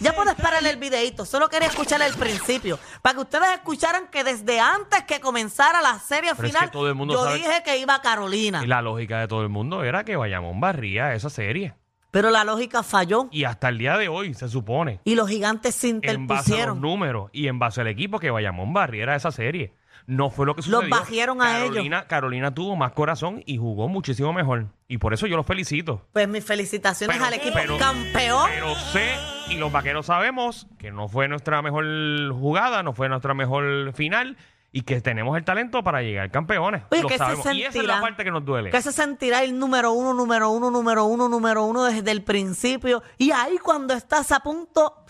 Ya 0.00 0.12
puedes 0.12 0.34
parar 0.36 0.64
el 0.64 0.76
videito, 0.76 1.24
solo 1.24 1.48
quería 1.48 1.68
escuchar 1.68 2.00
el 2.02 2.14
principio. 2.14 2.78
Para 3.02 3.14
que 3.16 3.20
ustedes 3.22 3.48
escucharan 3.54 4.06
que 4.08 4.22
desde 4.22 4.60
antes 4.60 5.02
que 5.04 5.18
comenzara 5.20 5.80
la 5.82 5.98
serie 5.98 6.30
Pero 6.36 6.46
es 6.46 6.52
final, 6.54 6.68
que 6.70 6.72
todo 6.72 6.88
el 6.88 6.94
mundo 6.94 7.14
yo 7.14 7.24
sabe- 7.24 7.36
dije 7.38 7.62
que 7.64 7.78
iba 7.78 7.96
a 7.96 8.00
Carolina. 8.00 8.62
Y 8.62 8.68
la 8.68 8.80
lógica 8.80 9.18
de 9.18 9.26
todo 9.26 9.42
el 9.42 9.48
mundo 9.48 9.82
era 9.82 10.04
que 10.04 10.14
Bayamón 10.16 10.60
barría 10.60 11.14
esa 11.14 11.30
serie. 11.30 11.74
Pero 12.10 12.30
la 12.30 12.42
lógica 12.44 12.82
falló 12.82 13.28
Y 13.30 13.44
hasta 13.44 13.68
el 13.68 13.76
día 13.78 13.98
de 13.98 14.08
hoy 14.08 14.32
se 14.34 14.48
supone, 14.48 15.00
y 15.04 15.14
los 15.14 15.28
gigantes 15.28 15.74
se 15.74 15.88
en 15.88 16.00
base 16.00 16.06
a 16.06 16.12
los 16.14 16.20
interpusieron. 16.22 16.80
números 16.80 17.30
y 17.32 17.48
en 17.48 17.58
base 17.58 17.80
al 17.80 17.88
equipo, 17.88 18.18
que 18.18 18.30
Bayamón 18.30 18.72
barriera 18.72 19.14
esa 19.16 19.30
serie. 19.32 19.74
No 20.08 20.30
fue 20.30 20.46
lo 20.46 20.54
que 20.54 20.62
Los 20.62 20.80
sucedió. 20.80 20.88
bajieron 20.96 21.42
a 21.42 21.58
ellos. 21.58 21.68
Carolina, 21.74 22.06
Carolina 22.06 22.54
tuvo 22.54 22.74
más 22.76 22.92
corazón 22.92 23.42
y 23.44 23.58
jugó 23.58 23.88
muchísimo 23.88 24.32
mejor. 24.32 24.68
Y 24.88 24.96
por 24.96 25.12
eso 25.12 25.26
yo 25.26 25.36
los 25.36 25.44
felicito. 25.46 26.00
Pues 26.14 26.26
mis 26.26 26.42
felicitaciones 26.42 27.14
Pero- 27.14 27.26
al 27.26 27.34
equipo 27.34 27.54
pero- 27.54 27.76
campeón. 27.76 28.48
Pero 28.50 28.74
sé, 28.74 29.16
y 29.50 29.56
los 29.56 29.70
vaqueros 29.70 30.06
sabemos, 30.06 30.66
que 30.78 30.90
no 30.90 31.08
fue 31.08 31.28
nuestra 31.28 31.60
mejor 31.60 31.84
jugada, 32.32 32.82
no 32.82 32.94
fue 32.94 33.08
nuestra 33.10 33.34
mejor 33.34 33.92
final. 33.92 34.36
y 34.70 34.82
que 34.82 35.00
tenemos 35.00 35.34
el 35.38 35.44
talento 35.44 35.82
para 35.82 36.02
llegar 36.02 36.30
campeones. 36.30 36.82
Oye, 36.90 37.00
Lo 37.00 37.08
¿qué 37.08 37.14
se 37.14 37.18
sabemos. 37.18 37.52
Y 37.54 37.62
esa 37.62 37.78
es 37.78 37.84
la 37.86 38.02
parte 38.02 38.22
que 38.22 38.30
nos 38.30 38.44
duele. 38.44 38.70
¿Qué 38.70 38.82
se 38.82 38.92
sentirá 38.92 39.42
el 39.42 39.58
número 39.58 39.92
uno, 39.92 40.12
número 40.12 40.50
uno, 40.50 40.70
número 40.70 41.06
uno, 41.06 41.26
número 41.26 41.64
uno 41.64 41.84
desde 41.84 42.10
el 42.10 42.22
principio? 42.22 43.02
Y 43.16 43.30
ahí 43.30 43.56
cuando 43.56 43.94
estás 43.94 44.30
a 44.30 44.40
punto, 44.40 45.06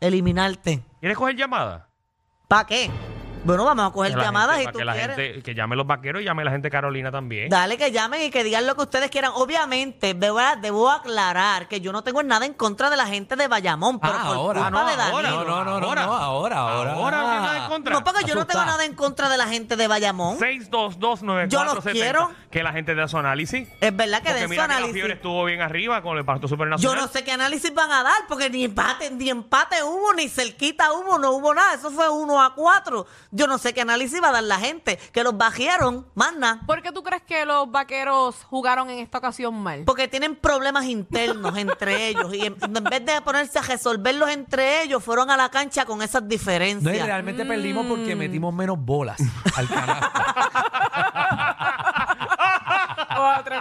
eliminarte. 0.00 0.82
¿Quieres 1.00 1.18
coger 1.18 1.36
llamadas? 1.36 1.82
¿Para 2.48 2.66
qué? 2.66 2.90
Bueno, 3.44 3.64
vamos 3.64 3.88
a 3.88 3.92
coger 3.92 4.14
llamadas 4.16 4.56
gente- 4.58 4.62
y 4.62 4.64
para 4.66 4.72
tú 4.72 4.78
que 4.78 4.84
la 4.84 4.92
quieres. 4.94 5.16
gente, 5.16 5.42
que 5.42 5.54
llame 5.54 5.74
los 5.74 5.86
vaqueros 5.86 6.22
y 6.22 6.24
llame 6.24 6.44
la 6.44 6.50
gente 6.52 6.66
de 6.66 6.70
Carolina 6.70 7.10
también. 7.10 7.48
Dale 7.48 7.76
que 7.76 7.90
llamen 7.90 8.22
y 8.22 8.30
que 8.30 8.44
digan 8.44 8.66
lo 8.66 8.76
que 8.76 8.82
ustedes 8.82 9.10
quieran. 9.10 9.32
Obviamente, 9.34 10.14
debo, 10.14 10.38
debo 10.60 10.90
aclarar 10.90 11.66
que 11.66 11.80
yo 11.80 11.92
no 11.92 12.02
tengo 12.02 12.22
nada 12.22 12.46
en 12.46 12.54
contra 12.54 12.88
de 12.88 12.96
la 12.96 13.06
gente 13.06 13.34
de 13.34 13.48
Bayamón, 13.48 13.98
pero 13.98 14.14
Ah, 14.16 14.22
por 14.26 14.36
ahora. 14.36 14.60
culpa 14.62 14.66
Ah, 14.66 14.70
no, 14.84 14.90
de 14.90 14.96
Danilo. 14.96 15.16
ahora. 15.16 15.30
No, 15.30 15.44
no, 15.44 15.64
no, 15.64 15.80
no, 15.80 15.86
Ahora. 15.86 16.06
no, 16.06 16.12
ahora, 16.14 16.56
ahora. 16.58 16.92
Ahora 16.92 17.16
nada 17.40 17.64
en 17.64 17.68
contra. 17.68 17.92
No, 17.94 18.04
porque 18.04 18.24
yo 18.24 18.34
no 18.36 18.46
tengo 18.46 18.64
nada 18.64 18.84
en 18.84 18.94
contra 18.94 19.28
de 19.28 19.36
la 19.36 19.46
gente 19.48 19.76
de 19.76 19.88
Bayamón. 19.88 20.38
6229470. 20.38 21.48
Yo 21.48 21.64
los 21.64 21.84
quiero. 21.84 22.30
Que 22.50 22.62
la 22.62 22.72
gente 22.72 22.94
de 22.94 23.08
su 23.08 23.18
análisis. 23.18 23.66
Es 23.80 23.96
verdad 23.96 24.22
que 24.22 24.32
den 24.34 24.44
su 24.44 24.48
mira 24.50 24.62
que 24.64 24.68
la 24.68 24.74
análisis. 24.74 24.94
fiebre 24.94 25.14
estuvo 25.14 25.44
bien 25.46 25.62
arriba 25.62 26.02
con 26.02 26.16
el 26.18 26.24
Pacto 26.24 26.42
Yo 26.42 26.48
Supernacional. 26.48 27.00
no 27.00 27.08
sé 27.08 27.24
qué 27.24 27.32
análisis 27.32 27.72
van 27.74 27.90
a 27.90 28.02
dar, 28.02 28.14
porque 28.28 28.50
ni 28.50 28.64
empate, 28.64 29.10
ni 29.10 29.30
empate 29.30 29.82
hubo, 29.82 30.12
ni 30.12 30.28
cerquita 30.28 30.92
hubo, 30.92 31.18
no 31.18 31.32
hubo 31.32 31.54
nada. 31.54 31.74
Eso 31.74 31.90
fue 31.90 32.08
uno 32.10 32.42
a 32.42 32.54
cuatro. 32.54 33.06
Yo 33.34 33.46
no 33.46 33.56
sé 33.58 33.72
qué 33.72 33.80
análisis 33.80 34.22
va 34.22 34.28
a 34.28 34.32
dar 34.32 34.44
la 34.44 34.58
gente. 34.58 34.98
Que 35.12 35.24
los 35.24 35.36
bajaron, 35.36 36.06
más 36.14 36.36
nada. 36.36 36.60
¿Por 36.66 36.82
qué 36.82 36.92
tú 36.92 37.02
crees 37.02 37.22
que 37.22 37.44
los 37.46 37.70
vaqueros 37.70 38.36
jugaron 38.44 38.90
en 38.90 38.98
esta 38.98 39.18
ocasión 39.18 39.54
mal? 39.60 39.84
Porque 39.86 40.06
tienen 40.06 40.36
problemas 40.36 40.84
internos 40.84 41.56
entre 41.56 42.08
ellos. 42.08 42.32
Y 42.34 42.42
en, 42.46 42.56
en 42.62 42.84
vez 42.84 43.04
de 43.06 43.20
ponerse 43.22 43.58
a 43.58 43.62
resolverlos 43.62 44.28
entre 44.30 44.82
ellos, 44.82 45.02
fueron 45.02 45.30
a 45.30 45.36
la 45.36 45.48
cancha 45.50 45.84
con 45.86 46.02
esas 46.02 46.22
No, 46.22 46.26
y 46.28 46.30
diferencias. 46.30 47.06
realmente 47.06 47.44
perdimos 47.46 47.86
Mm. 47.86 47.88
porque 47.88 48.14
metimos 48.14 48.54
menos 48.54 48.76
bolas 48.78 49.18
al 49.56 49.68
canal. 49.68 50.02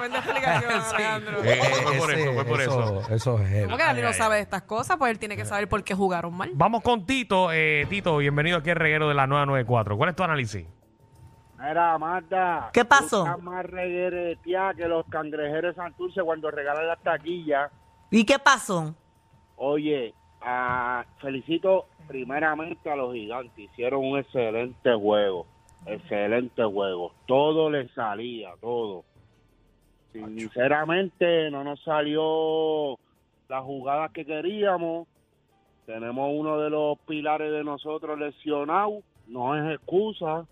Tremenda 0.02 0.20
explicación, 0.20 0.82
Sí. 0.82 0.96
Alejandro. 0.96 1.44
Eh, 1.44 1.60
fue 1.84 1.94
por 1.98 2.12
Ese- 2.12 2.22
eso, 2.24 2.34
fue 2.34 2.46
por 2.46 2.62
eso. 2.62 3.02
Eso 3.14 3.40
es 3.40 3.50
heavy. 3.50 3.64
¿Cómo 3.66 3.78
que 3.78 3.84
Danilo 3.84 4.08
Ay, 4.08 4.14
ay, 4.14 4.18
sabe 4.20 4.36
de 4.38 4.42
estas 4.42 4.62
cosas? 4.64 4.98
Pues 4.98 5.12
él 5.12 5.20
tiene 5.20 5.36
que 5.36 5.46
saber 5.46 5.68
por 5.70 5.84
qué 5.84 5.94
jugaron 5.94 6.34
mal. 6.34 6.52
Vamos 6.54 6.82
con 6.82 7.06
Tito. 7.06 7.52
Eh, 7.52 7.86
Tito, 7.90 8.18
bienvenido 8.18 8.58
aquí 8.58 8.70
al 8.72 8.76
reguero 8.78 9.08
de 9.08 9.14
la 9.14 9.28
994. 9.28 9.98
¿Cuál 9.98 10.10
es 10.10 10.16
tu 10.16 10.24
análisis? 10.24 10.66
Mira, 11.60 11.98
Marta. 12.00 12.70
¿Qué 12.74 12.84
pasó? 12.86 13.24
tú 13.24 13.30
estás 13.30 13.44
más 13.44 13.66
reguereteada 13.66 14.74
que 14.74 14.88
los 14.88 15.06
cangrejeros 15.08 15.76
de 15.76 15.82
Santurce 15.82 16.22
cuando 16.24 16.50
regalan 16.50 16.88
las 16.88 17.00
taquillas. 17.04 17.72
¿Y 18.10 18.26
qué 18.26 18.40
pasó? 18.40 18.96
Oye, 19.58 20.14
ah, 20.42 21.06
felicito 21.20 21.86
primeramente 22.08 22.90
a 22.90 22.96
los 22.96 23.14
gigantes. 23.14 23.54
Hicieron 23.58 24.04
un 24.04 24.18
excelente 24.18 24.92
juego. 24.96 25.46
Excelente 25.86 26.64
juego. 26.64 27.14
Todo 27.28 27.70
les 27.70 27.92
salía, 27.94 28.50
todo. 28.60 29.06
Sinceramente, 30.12 31.50
no 31.52 31.64
nos 31.64 31.82
salió 31.84 32.98
la 33.48 33.62
jugada 33.62 34.10
que 34.10 34.26
queríamos. 34.26 35.08
Tenemos 35.86 36.32
uno 36.34 36.60
de 36.60 36.70
los 36.70 36.98
pilares 37.00 37.52
de 37.52 37.64
nosotros 37.64 38.20
lesionado. 38.20 39.02
No 39.28 39.56
es 39.56 39.76
excusa. 39.76 40.46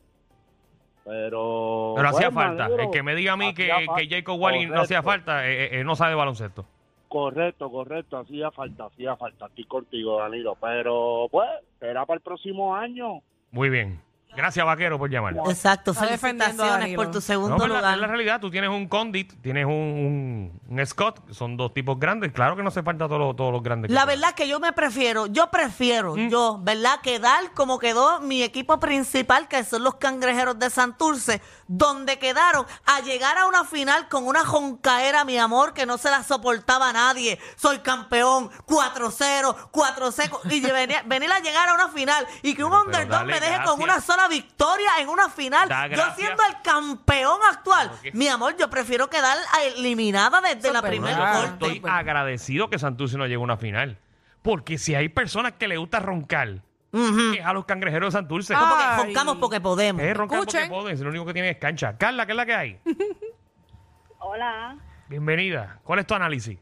Pero. 1.04 1.94
Pero 1.96 2.10
hacía 2.10 2.32
pues, 2.32 2.46
falta. 2.46 2.64
Maduro, 2.64 2.84
El 2.84 2.92
que 2.92 3.04
me 3.04 3.16
diga 3.16 3.34
a 3.34 3.38
mí 3.38 3.54
que, 3.54 3.72
que. 3.98 4.08
Jacob 4.10 4.40
Walling 4.40 4.68
no 4.70 4.82
hacía 4.82 5.02
falta, 5.02 5.48
eh, 5.48 5.66
eh, 5.66 5.80
él 5.80 5.86
no 5.86 5.96
sabe 5.96 6.16
baloncesto. 6.16 6.66
Correcto, 7.08 7.72
correcto, 7.72 8.20
hacía 8.20 8.52
falta, 8.52 8.86
hacía 8.86 9.16
falta, 9.16 9.48
estoy 9.48 9.66
contigo, 9.66 10.20
Danilo, 10.20 10.56
pero 10.62 11.28
pues, 11.32 11.50
será 11.80 12.06
para 12.06 12.18
el 12.18 12.22
próximo 12.22 12.76
año. 12.76 13.22
Muy 13.52 13.70
bien. 13.70 14.00
Gracias, 14.36 14.66
Vaquero, 14.66 14.98
por 14.98 15.10
llamar. 15.10 15.34
Exacto, 15.50 15.92
Está 15.92 16.06
defendiendo 16.06 16.64
a 16.64 16.68
felicitaciones 16.78 16.80
Danilo. 16.80 16.96
por 17.02 17.08
tu 17.12 17.18
No, 17.18 17.22
segundo 17.22 17.58
pero 17.58 17.82
la, 17.82 17.94
es 17.94 18.00
la 18.00 18.08
realidad, 18.08 18.40
tú 18.40 18.50
tienes 18.50 18.70
un 18.70 18.88
Condit, 18.88 19.34
tienes 19.42 19.66
un, 19.66 19.72
un, 19.74 20.62
un 20.78 20.86
Scott, 20.86 21.26
que 21.28 21.34
son 21.34 21.58
dos 21.58 21.74
tipos 21.74 22.00
grandes. 22.00 22.32
Claro 22.32 22.56
que 22.56 22.62
no 22.64 22.70
hace 22.70 22.82
falta 22.84 23.08
todos 23.08 23.20
los, 23.20 23.36
todos 23.36 23.52
los 23.52 23.62
grandes. 23.64 23.92
La 23.92 24.06
verdad 24.06 24.34
que 24.36 24.48
yo 24.48 24.60
me 24.60 24.72
prefiero, 24.72 25.26
yo 25.28 25.50
prefiero, 25.52 26.16
Mm. 26.16 26.30
yo, 26.30 26.60
¿verdad? 26.62 27.02
Quedar 27.02 27.52
como 27.54 27.80
quedó 27.80 28.22
mi 28.22 28.44
equipo 28.44 28.80
principal, 28.80 29.48
que 29.48 29.64
son 29.66 29.84
los 29.84 29.96
cangrejeros 29.96 30.58
de 30.60 30.70
Santurce, 30.70 31.42
donde 31.68 32.18
quedaron 32.20 32.66
a 32.86 33.02
llegar 33.02 33.38
a 33.38 33.46
una 33.48 33.66
final 33.66 34.08
con 34.10 34.26
una 34.28 34.46
joncaera, 34.46 35.26
mi 35.26 35.38
amor, 35.38 35.74
que 35.74 35.86
no 35.86 35.98
se 35.98 36.10
la 36.12 36.24
soportaba 36.24 36.90
a 36.90 36.94
nadie. 36.94 37.40
Soy 37.58 37.80
campeón, 37.80 38.50
4-0, 38.68 39.56
4-0, 39.72 40.40
y 40.52 40.62
venir, 40.72 40.98
venir 41.06 41.32
a 41.32 41.40
llegar 41.40 41.68
a 41.70 41.74
una 41.74 41.90
final 41.90 42.26
y 42.44 42.54
que 42.56 42.64
un 42.64 42.70
Pero 42.72 42.84
underdog 42.84 43.10
dale 43.10 43.34
me 43.34 43.40
deje 43.40 43.54
gracias. 43.54 43.70
con 43.70 43.82
una 43.82 44.00
sola 44.00 44.19
victoria 44.28 44.90
en 45.00 45.10
una 45.10 45.30
final. 45.30 45.70
Da 45.70 45.88
Yo 45.88 45.96
gracias. 45.96 46.16
siendo 46.18 46.44
el 46.44 46.62
campeón 46.62 47.40
actual, 47.50 47.90
Porque- 47.90 48.12
mi 48.12 48.28
amor, 48.28 48.56
yo 48.58 48.70
prefiero 48.70 49.10
quedar 49.10 49.38
eliminada 49.76 50.42
desde 50.42 50.72
la 50.74 50.82
primera 50.82 51.18
mal. 51.18 51.34
Yo 51.44 51.50
corte. 51.60 51.76
estoy 51.76 51.90
agradecido 51.92 52.70
que 52.70 52.78
Santurce 52.80 53.18
no 53.18 53.24
llegue 53.26 53.36
a 53.36 53.40
una 53.40 53.58
final. 53.58 53.98
Porque 54.42 54.78
si 54.78 54.96
hay 54.96 55.10
personas 55.10 55.54
que 55.54 55.68
le 55.68 55.78
gusta 55.78 56.00
roncar, 56.00 56.62
Ujú. 56.92 57.34
es 57.38 57.46
a 57.46 57.54
los 57.54 57.66
cangrejeros 57.66 58.14
de 58.14 58.18
Santurce. 58.20 58.54
Ah, 58.56 58.70
Porque 58.70 58.84
Ay. 58.84 59.06
roncamos 59.16 59.38
porque 59.38 59.60
podemos. 59.62 60.02
Es 60.02 60.16
roncar 60.18 60.40
porque 60.40 60.58
Escuchen. 60.58 60.70
pueden, 60.82 60.98
si 60.98 61.04
lo 61.04 61.10
único 61.10 61.26
que 61.26 61.34
tienen 61.34 61.52
es 61.52 61.58
cancha. 61.58 61.98
Carla, 61.98 62.26
¿qué 62.26 62.32
es 62.32 62.36
la 62.38 62.46
que 62.46 62.56
hay? 62.56 62.80
Hola, 64.20 64.76
Bienvenida. 65.08 65.80
¿Cuál 65.84 66.00
es 66.00 66.08
tu 66.08 66.14
análisis? 66.14 66.58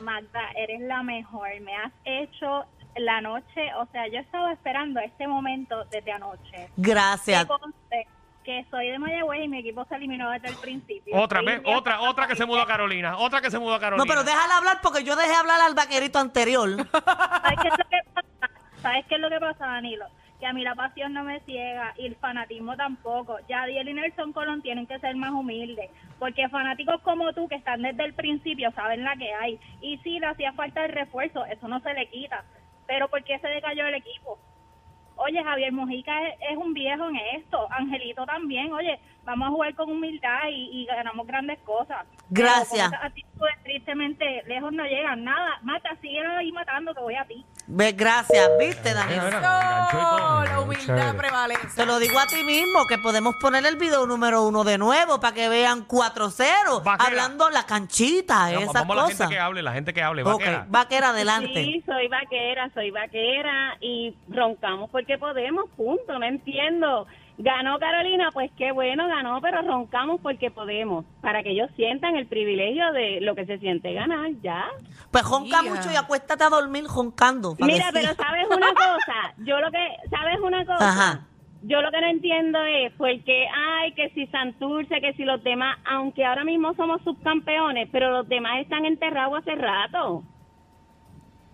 Magda, 0.00 0.40
eres 0.56 0.80
la 0.80 1.02
mejor. 1.02 1.48
Me 1.60 1.76
has 1.76 1.92
hecho 2.04 2.64
la 2.96 3.20
noche, 3.20 3.72
o 3.78 3.86
sea, 3.86 4.06
yo 4.08 4.18
he 4.18 4.20
estado 4.20 4.48
esperando 4.50 5.00
este 5.00 5.26
momento 5.26 5.84
desde 5.90 6.12
anoche. 6.12 6.68
Gracias. 6.76 7.46
Que 8.44 8.66
soy 8.70 8.88
de 8.88 8.98
Mayagüez 8.98 9.44
y 9.44 9.48
mi 9.48 9.60
equipo 9.60 9.84
se 9.84 9.94
eliminó 9.94 10.28
desde 10.30 10.48
el 10.48 10.56
principio. 10.56 11.16
Otra 11.16 11.42
vez, 11.42 11.62
otra, 11.64 12.00
otra 12.00 12.26
que 12.26 12.34
se 12.34 12.44
mudó 12.44 12.62
a 12.62 12.66
Carolina. 12.66 13.16
Otra 13.18 13.40
que 13.40 13.52
se 13.52 13.58
mudó 13.58 13.74
a 13.74 13.80
Carolina. 13.80 14.04
No, 14.04 14.08
pero 14.08 14.24
déjala 14.24 14.56
hablar 14.56 14.80
porque 14.82 15.04
yo 15.04 15.14
dejé 15.14 15.32
hablar 15.32 15.60
al 15.60 15.74
vaquerito 15.74 16.18
anterior. 16.18 16.68
¿Sabes 16.92 17.58
qué 17.62 17.68
es 17.68 17.78
lo 17.78 17.88
que 17.88 17.98
pasa? 18.12 18.50
¿Sabes 18.82 19.06
qué 19.06 19.14
es 19.14 19.20
lo 19.20 19.30
que 19.30 19.38
pasa, 19.38 19.66
Danilo? 19.66 20.06
Que 20.40 20.46
a 20.46 20.52
mí 20.52 20.64
la 20.64 20.74
pasión 20.74 21.12
no 21.12 21.22
me 21.22 21.38
ciega 21.40 21.94
y 21.96 22.06
el 22.06 22.16
fanatismo 22.16 22.76
tampoco. 22.76 23.38
Ya 23.48 23.64
Diel 23.66 23.88
y 23.88 23.94
Nelson 23.94 24.32
Colón 24.32 24.60
tienen 24.60 24.88
que 24.88 24.98
ser 24.98 25.14
más 25.14 25.30
humildes, 25.30 25.88
porque 26.18 26.48
fanáticos 26.48 27.00
como 27.02 27.32
tú 27.32 27.46
que 27.46 27.54
están 27.54 27.82
desde 27.82 28.04
el 28.04 28.14
principio 28.14 28.72
saben 28.72 29.04
la 29.04 29.14
que 29.14 29.32
hay. 29.32 29.60
Y 29.80 29.98
si 29.98 30.18
le 30.18 30.26
hacía 30.26 30.52
falta 30.54 30.84
el 30.84 30.90
refuerzo, 30.90 31.44
eso 31.46 31.68
no 31.68 31.78
se 31.78 31.94
le 31.94 32.08
quita. 32.08 32.42
Pero 32.92 33.08
¿por 33.08 33.24
qué 33.24 33.38
se 33.38 33.48
decayó 33.48 33.86
el 33.86 33.94
equipo? 33.94 34.38
Oye, 35.16 35.42
Javier 35.42 35.72
Mojica 35.72 36.28
es, 36.28 36.34
es 36.50 36.58
un 36.58 36.74
viejo 36.74 37.08
en 37.08 37.16
esto, 37.40 37.66
Angelito 37.70 38.26
también. 38.26 38.70
Oye, 38.70 39.00
vamos 39.24 39.48
a 39.48 39.50
jugar 39.50 39.74
con 39.74 39.90
humildad 39.90 40.48
y, 40.50 40.82
y 40.82 40.84
ganamos 40.84 41.26
grandes 41.26 41.58
cosas. 41.60 42.04
Pero 42.06 42.20
con 42.20 42.34
Gracias. 42.34 42.92
esas 42.92 43.04
actitudes, 43.04 43.54
tristemente, 43.62 44.42
lejos 44.46 44.74
no 44.74 44.84
llegan. 44.84 45.24
Nada, 45.24 45.58
mata, 45.62 45.96
sigue 46.02 46.20
ahí 46.20 46.52
matando 46.52 46.92
que 46.92 47.00
voy 47.00 47.14
a 47.14 47.24
ti. 47.24 47.46
Ve, 47.66 47.92
gracias, 47.92 48.50
viste, 48.58 48.92
Daniel. 48.92 49.22
Mira, 49.24 49.38
mira, 49.38 49.58
enganchó 49.62 49.96
y 49.96 50.00
todo. 50.00 50.18
No, 50.18 50.44
la 50.44 50.60
humildad 50.60 50.84
Chévere. 50.96 51.18
prevalece. 51.18 51.68
Te 51.76 51.86
lo 51.86 51.98
digo 52.00 52.18
a 52.18 52.26
ti 52.26 52.42
mismo, 52.44 52.86
que 52.86 52.98
podemos 52.98 53.34
poner 53.40 53.64
el 53.64 53.76
video 53.76 54.04
número 54.06 54.42
uno 54.42 54.64
de 54.64 54.78
nuevo 54.78 55.20
para 55.20 55.32
que 55.34 55.48
vean 55.48 55.86
4-0, 55.86 56.82
Vaquera. 56.82 57.08
hablando 57.08 57.48
la 57.50 57.64
canchita, 57.64 58.46
Vamos, 58.50 58.62
esas 58.64 58.72
vamos 58.74 58.92
a 58.92 58.96
la 58.96 59.02
gente 59.06 59.14
cosas. 59.16 59.30
que 59.30 59.38
hable, 59.38 59.62
la 59.62 59.72
gente 59.72 59.94
que 59.94 60.02
hable. 60.02 60.22
Ok, 60.22 60.28
Vaquera. 60.32 60.66
vaquera, 60.68 61.08
adelante. 61.10 61.64
Sí, 61.64 61.82
soy 61.86 62.08
vaquera, 62.08 62.68
soy 62.74 62.90
vaquera 62.90 63.76
y 63.80 64.14
roncamos 64.28 64.90
porque 64.90 65.16
podemos, 65.16 65.66
punto, 65.76 66.18
no 66.18 66.26
entiendo. 66.26 67.06
Ganó 67.42 67.76
Carolina, 67.80 68.28
pues 68.32 68.52
qué 68.56 68.70
bueno, 68.70 69.08
ganó, 69.08 69.40
pero 69.40 69.62
roncamos 69.62 70.20
porque 70.20 70.52
podemos, 70.52 71.04
para 71.20 71.42
que 71.42 71.50
ellos 71.50 71.68
sientan 71.74 72.14
el 72.14 72.26
privilegio 72.28 72.92
de 72.92 73.20
lo 73.20 73.34
que 73.34 73.46
se 73.46 73.58
siente 73.58 73.92
ganar, 73.92 74.30
ya. 74.42 74.66
Pues 75.10 75.24
jonca 75.24 75.60
mucho 75.62 75.90
y 75.92 75.96
acuéstate 75.96 76.44
a 76.44 76.50
dormir 76.50 76.84
joncando. 76.86 77.56
Mira, 77.58 77.90
decir. 77.90 77.94
pero 77.94 78.14
sabes 78.14 78.46
una 78.46 78.68
cosa, 78.74 79.34
yo 79.38 79.58
lo 79.58 79.72
que, 79.72 79.88
sabes 80.08 80.38
una 80.40 80.64
cosa, 80.64 80.88
Ajá. 80.88 81.26
yo 81.62 81.82
lo 81.82 81.90
que 81.90 82.00
no 82.00 82.06
entiendo 82.06 82.62
es 82.62 82.92
porque, 82.92 83.48
ay, 83.52 83.92
que 83.94 84.10
si 84.10 84.28
Santurce, 84.28 85.00
que 85.00 85.12
si 85.14 85.24
los 85.24 85.42
demás, 85.42 85.78
aunque 85.84 86.24
ahora 86.24 86.44
mismo 86.44 86.74
somos 86.74 87.02
subcampeones, 87.02 87.88
pero 87.90 88.12
los 88.12 88.28
demás 88.28 88.60
están 88.60 88.84
enterrados 88.84 89.40
hace 89.40 89.56
rato. 89.56 90.22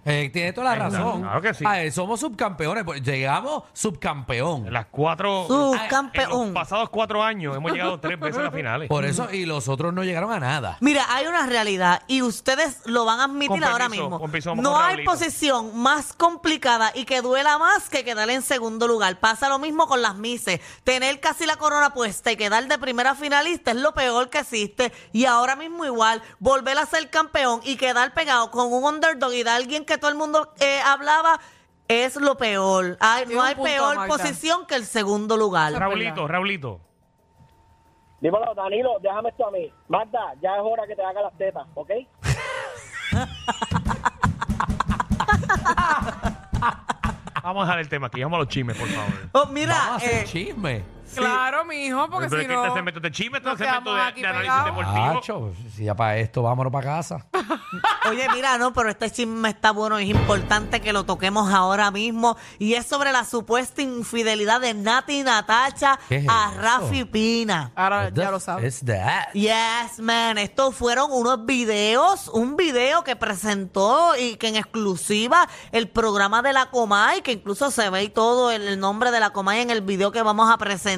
Eh, 0.08 0.30
tiene 0.32 0.52
toda 0.52 0.76
la 0.76 0.88
razón. 0.88 1.22
claro 1.22 1.40
que 1.42 1.54
sí. 1.54 1.64
Somos 1.92 2.20
subcampeones. 2.20 2.84
pues, 2.84 3.02
llegamos 3.02 3.64
subcampeón. 3.72 4.66
En 4.66 4.72
las 4.72 4.86
cuatro. 4.86 5.46
Subcampeón. 5.48 6.30
En 6.32 6.38
los 6.46 6.48
pasados 6.54 6.88
cuatro 6.90 7.22
años 7.22 7.56
hemos 7.56 7.72
llegado 7.72 8.00
tres 8.00 8.18
veces 8.18 8.38
a 8.38 8.44
las 8.44 8.54
finales. 8.54 8.88
Por 8.88 9.04
eso, 9.04 9.28
y 9.32 9.44
los 9.46 9.68
otros 9.68 9.92
no 9.92 10.04
llegaron 10.04 10.32
a 10.32 10.40
nada. 10.40 10.78
Mira, 10.80 11.04
hay 11.10 11.26
una 11.26 11.46
realidad 11.46 12.02
y 12.06 12.22
ustedes 12.22 12.80
lo 12.86 13.04
van 13.04 13.20
a 13.20 13.24
admitir 13.24 13.48
Con 13.48 13.64
ahora 13.64 13.84
permiso, 13.84 14.02
mismo. 14.04 14.18
con 14.20 14.30
permiso, 14.30 14.50
vamos 14.50 14.62
no 14.62 14.72
con 14.72 14.82
hay 14.82 14.88
Raulito. 14.96 15.10
posición 15.10 15.76
más 15.78 16.12
complicada 16.14 16.90
y 16.94 17.04
que 17.04 17.20
duela 17.20 17.58
más 17.58 17.88
que 17.90 18.04
quedar 18.04 18.30
en 18.30 18.42
segundo 18.42 18.88
lugar. 18.88 19.18
Pasa 19.20 19.48
lo 19.48 19.58
mismo 19.58 19.86
con 19.86 20.00
las 20.02 20.16
Mises. 20.16 20.60
Tener 20.84 21.20
casi 21.20 21.44
la 21.46 21.56
corona 21.56 21.92
puesta 21.92 22.32
y 22.32 22.36
quedar 22.36 22.66
de 22.66 22.78
primera 22.78 23.14
finalista 23.14 23.72
es 23.72 23.76
lo 23.76 23.92
peor 23.92 24.30
que 24.30 24.38
existe. 24.38 24.92
Y 25.12 25.24
ahora 25.26 25.56
mismo 25.56 25.84
igual, 25.84 26.22
volver 26.38 26.78
a 26.78 26.86
ser 26.86 27.10
campeón 27.10 27.60
y 27.64 27.76
quedar 27.76 28.14
pegado 28.14 28.50
con 28.50 28.72
un 28.72 28.84
underdog 28.84 29.32
y 29.34 29.42
de 29.42 29.50
alguien 29.50 29.84
que 29.84 29.97
todo 29.98 30.10
el 30.10 30.16
mundo 30.16 30.52
eh, 30.60 30.80
hablaba 30.84 31.38
es 31.88 32.16
lo 32.16 32.36
peor. 32.36 32.96
Ay, 33.00 33.24
no 33.26 33.42
hay 33.42 33.54
peor 33.54 34.06
posición 34.06 34.66
que 34.66 34.74
el 34.74 34.84
segundo 34.84 35.36
lugar. 35.36 35.72
Raulito, 35.72 36.28
Raulito. 36.28 36.80
Dímelo, 38.20 38.52
Danilo, 38.54 38.98
déjame 39.00 39.28
esto 39.30 39.46
a 39.46 39.50
mí. 39.50 39.72
Magda, 39.86 40.34
ya 40.42 40.56
es 40.56 40.62
hora 40.62 40.86
que 40.86 40.96
te 40.96 41.02
haga 41.02 41.22
las 41.22 41.36
tetas, 41.38 41.66
¿ok? 41.74 41.90
Vamos 47.42 47.62
a 47.62 47.66
dejar 47.66 47.78
el 47.78 47.88
tema 47.88 48.08
aquí. 48.08 48.22
Vamos 48.22 48.36
a 48.36 48.40
los 48.40 48.48
chismes, 48.48 48.76
por 48.76 48.88
favor. 48.88 49.12
Oh, 49.32 49.38
Vamos 49.38 49.48
a 49.48 49.52
mira, 49.52 49.94
hacer 49.94 50.22
eh, 50.22 50.24
chisme. 50.24 50.97
Claro, 51.14 51.64
mijo, 51.64 52.08
porque 52.10 52.28
Pero 52.28 52.40
si 52.40 52.46
es 52.46 52.48
que 52.48 52.54
no... 52.54 52.64
este 52.64 52.74
segmento 52.76 53.00
de 53.00 53.10
chisme, 53.10 53.38
este 53.38 53.48
nos 53.48 53.58
segmento 53.58 53.94
de, 53.94 54.00
aquí 54.02 54.20
de 54.20 54.26
análisis 54.26 54.52
pegados. 54.52 54.76
deportivo. 54.76 55.18
Hacho, 55.18 55.52
si 55.74 55.84
ya 55.84 55.94
para 55.94 56.16
esto, 56.18 56.42
vámonos 56.42 56.72
para 56.72 56.86
casa. 56.86 57.26
oye, 58.10 58.26
mira, 58.34 58.58
no, 58.58 58.72
pero 58.72 58.90
este 58.90 59.10
chisme 59.10 59.48
está 59.48 59.70
bueno, 59.70 59.98
es 59.98 60.08
importante 60.08 60.80
que 60.80 60.92
lo 60.92 61.04
toquemos 61.04 61.52
ahora 61.52 61.90
mismo. 61.90 62.36
Y 62.58 62.74
es 62.74 62.86
sobre 62.86 63.12
la 63.12 63.24
supuesta 63.24 63.82
infidelidad 63.82 64.60
de 64.60 64.74
Nati 64.74 65.22
Natacha 65.22 65.98
¿Qué 66.08 66.16
es 66.16 66.26
a 66.28 66.50
eso? 66.52 66.60
Rafi 66.60 67.04
Pina. 67.04 67.72
Ahora 67.74 68.10
ya 68.10 68.30
lo 68.30 68.40
sabes. 68.40 68.84
that? 68.84 69.32
Yes, 69.32 69.98
man. 70.00 70.38
Estos 70.38 70.74
fueron 70.74 71.10
unos 71.12 71.44
videos, 71.46 72.28
un 72.28 72.56
video 72.56 73.04
que 73.04 73.16
presentó 73.16 74.16
y 74.18 74.36
que 74.36 74.48
en 74.48 74.56
exclusiva 74.56 75.48
el 75.72 75.88
programa 75.88 76.42
de 76.42 76.52
la 76.52 76.70
Comay, 76.70 77.22
que 77.22 77.32
incluso 77.32 77.70
se 77.70 77.88
ve 77.90 78.04
y 78.04 78.08
todo 78.08 78.50
el, 78.50 78.62
el 78.62 78.80
nombre 78.80 79.10
de 79.10 79.20
la 79.20 79.30
Comay 79.30 79.60
en 79.60 79.70
el 79.70 79.80
video 79.80 80.12
que 80.12 80.22
vamos 80.22 80.50
a 80.50 80.58
presentar. 80.58 80.97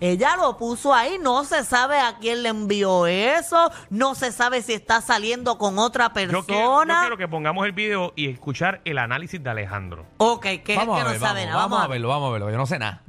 Ella 0.00 0.36
lo 0.36 0.56
puso 0.56 0.94
ahí, 0.94 1.18
no 1.20 1.44
se 1.44 1.64
sabe 1.64 1.98
a 2.00 2.16
quién 2.18 2.42
le 2.42 2.48
envió 2.48 3.06
eso, 3.06 3.70
no 3.90 4.14
se 4.14 4.32
sabe 4.32 4.62
si 4.62 4.72
está 4.72 5.00
saliendo 5.02 5.58
con 5.58 5.78
otra 5.78 6.06
Yo 6.08 6.12
quiero, 6.14 6.40
yo 6.40 6.46
persona. 6.46 7.00
quiero 7.00 7.16
que 7.18 7.28
pongamos 7.28 7.66
el 7.66 7.72
video 7.72 8.12
y 8.16 8.28
escuchar 8.30 8.80
el 8.84 8.98
análisis 8.98 9.42
de 9.42 9.50
Alejandro. 9.50 10.06
Ok, 10.18 10.42
que 10.42 10.54
es 10.56 10.62
que 10.64 10.74
a 10.78 10.84
no 10.84 10.94
ver, 10.94 11.18
sabe 11.20 11.40
vamos, 11.46 11.46
nada. 11.46 11.56
vamos 11.56 11.78
a 11.78 11.82
ver. 11.82 11.90
verlo, 11.90 12.08
vamos 12.08 12.28
a 12.28 12.32
verlo. 12.32 12.50
Yo 12.50 12.56
no 12.56 12.66
sé 12.66 12.78
nada. 12.78 13.02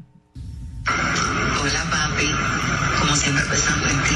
Hola 0.88 1.84
papi, 1.92 2.32
como 3.00 3.16
siempre 3.16 3.44
pensando 3.50 3.88
en 3.88 4.04
ti. 4.04 4.16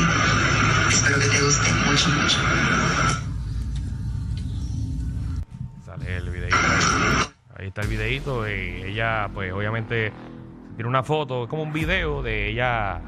Espero 0.90 1.20
que 1.20 1.28
te 1.28 1.42
guste 1.44 1.72
mucho, 1.86 2.10
mucho. 2.10 2.38
Sale 5.86 6.18
el 6.18 6.30
videito. 6.30 6.56
Ahí, 6.58 7.28
Ahí 7.58 7.68
está 7.68 7.82
el 7.82 7.88
videito. 7.88 8.46
ella, 8.46 9.30
pues, 9.34 9.54
obviamente, 9.54 10.12
tiene 10.75 10.88
una 10.89 11.03
foto, 11.03 11.44
es 11.44 11.50
como 11.50 11.63
un 11.63 11.74
video 11.74 12.22
de 12.22 12.50
ella 12.50 13.01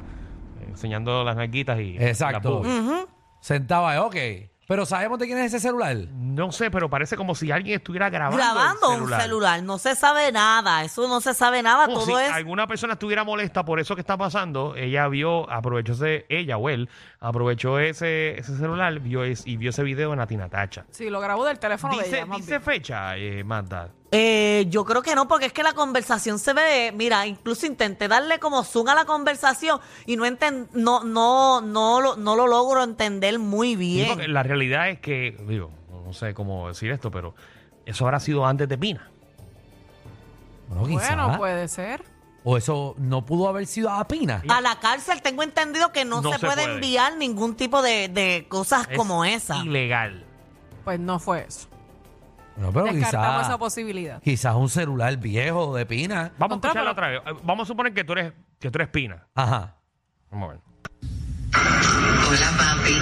enseñando 0.67 1.24
las 1.24 1.36
narguitas 1.36 1.79
y. 1.79 1.97
Exacto. 2.00 2.62
las 2.63 2.67
boobies. 2.83 3.05
Sentaba, 3.41 3.91
ahí, 3.91 3.97
ok. 4.00 4.50
Pero 4.67 4.86
¿sabemos 4.86 5.17
de 5.17 5.27
quién 5.27 5.38
es 5.38 5.45
ese 5.53 5.62
celular? 5.62 5.95
No 6.12 6.51
sé, 6.51 6.69
pero 6.69 6.89
parece 6.89 7.15
como 7.15 7.36
si 7.36 7.51
alguien 7.51 7.77
estuviera 7.77 8.09
grabando. 8.09 8.36
el 8.38 8.43
Grabando 8.43 8.89
un 9.01 9.09
celular, 9.09 9.63
no 9.63 9.77
se 9.77 9.95
sabe 9.95 10.29
nada, 10.33 10.83
eso 10.83 11.07
no 11.07 11.21
se 11.21 11.33
sabe 11.33 11.63
nada, 11.63 11.86
Como 11.86 12.00
todo 12.03 12.17
si 12.17 12.24
es 12.25 12.31
alguna 12.31 12.67
persona 12.67 12.93
estuviera 12.93 13.24
molesta 13.24 13.63
por 13.63 13.79
eso 13.79 13.95
que 13.95 14.01
está 14.01 14.17
pasando, 14.17 14.75
ella 14.75 15.07
vio, 15.07 15.50
aprovechó 15.50 15.93
ese, 15.93 16.25
ella 16.27 16.57
o 16.57 16.67
él, 16.67 16.89
aprovechó 17.21 17.79
ese, 17.79 18.38
ese 18.38 18.57
celular 18.57 19.00
vio 19.00 19.24
es- 19.24 19.47
y 19.47 19.55
vio 19.55 19.69
ese 19.69 19.83
video 19.83 20.09
de 20.09 20.17
Nati 20.17 20.36
Natacha. 20.36 20.86
Sí, 20.91 21.09
lo 21.09 21.21
grabó 21.21 21.45
del 21.45 21.59
teléfono 21.59 21.95
de 21.95 22.03
Dice, 22.03 22.17
ella. 22.17 22.25
más 22.25 22.38
dice 22.39 22.50
bien. 22.51 22.62
fecha, 22.63 23.15
eh, 23.15 23.45
Magda. 23.45 23.88
Eh, 24.12 24.66
yo 24.70 24.86
creo 24.86 25.02
que 25.02 25.16
no, 25.16 25.28
porque 25.28 25.48
es 25.48 25.54
que 25.54 25.64
la 25.64 25.74
conversación 25.74 26.40
se 26.40 26.54
ve, 26.54 26.94
mira, 26.96 27.28
incluso 27.28 27.66
intenté 27.66 28.08
darle 28.08 28.40
como 28.40 28.64
zoom 28.64 28.88
a 28.88 28.96
la 28.96 29.04
conversación 29.04 29.82
y 30.06 30.16
no 30.16 30.26
enten- 30.26 30.70
no, 30.72 31.04
no, 31.04 31.60
no, 31.60 32.00
lo, 32.00 32.16
no 32.16 32.36
lo 32.38 32.48
logro 32.48 32.84
entender 32.84 33.38
muy 33.38 33.76
bien. 33.76 34.32
la 34.34 34.44
realidad 34.44 34.90
es 34.90 35.00
que, 35.00 35.36
digo, 35.48 35.72
no 36.06 36.14
sé 36.14 36.34
cómo 36.34 36.70
decir 36.70 36.90
esto, 36.92 37.12
pero 37.12 37.36
eso 37.86 38.06
habrá 38.06 38.22
sido 38.22 38.46
antes 38.46 38.70
de 38.70 38.78
Pina. 38.78 39.10
Bueno, 40.70 40.88
quizá. 40.88 41.16
Bueno, 41.16 41.38
puede 41.38 41.68
ser. 41.68 42.04
O 42.44 42.56
eso 42.56 42.96
no 42.98 43.26
pudo 43.26 43.50
haber 43.50 43.66
sido 43.68 43.90
a 43.90 44.08
Pina. 44.08 44.42
A 44.48 44.62
la 44.62 44.80
cárcel 44.80 45.22
tengo 45.22 45.44
entendido 45.44 45.92
que 45.92 46.06
no, 46.06 46.22
No 46.22 46.32
se, 46.32 46.40
se 46.40 46.46
puede, 46.46 46.62
puede. 46.64 46.76
enviar 46.76 47.18
ningún 47.18 47.56
tipo 47.56 47.82
de, 47.82 48.08
de 48.08 48.46
cosas 48.48 48.88
Es 48.89 48.98
como 48.98 49.26
esa. 49.26 49.58
Ilegal. 49.58 50.24
Pues 50.86 50.98
no 50.98 51.20
fue 51.20 51.46
eso. 51.48 51.67
Bueno, 52.58 52.74
pero 52.74 52.86
Descartamos 52.93 53.41
esa 53.41 53.48
quizás 53.50 53.58
posibilidad. 53.60 54.22
quizás 54.22 54.56
un 54.56 54.67
celular 54.70 55.15
viejo 55.17 55.76
de 55.76 55.86
Pina. 55.86 56.32
Vamos 56.39 56.56
a 56.58 56.67
escucharla 56.67 56.91
otra 56.91 57.08
vez. 57.10 57.22
Eh, 57.26 57.34
Vamos 57.43 57.65
a 57.65 57.67
suponer 57.67 57.93
que 57.93 58.04
tú 58.04 58.13
eres, 58.13 58.34
que 58.60 58.72
tú 58.72 58.78
eres 58.80 58.88
Pina. 58.89 59.28
Ajá. 59.36 59.76
Vamos 60.32 60.50
a 60.50 60.52
ver. 60.54 60.62
Hola 62.30 62.52
papi, 62.58 62.98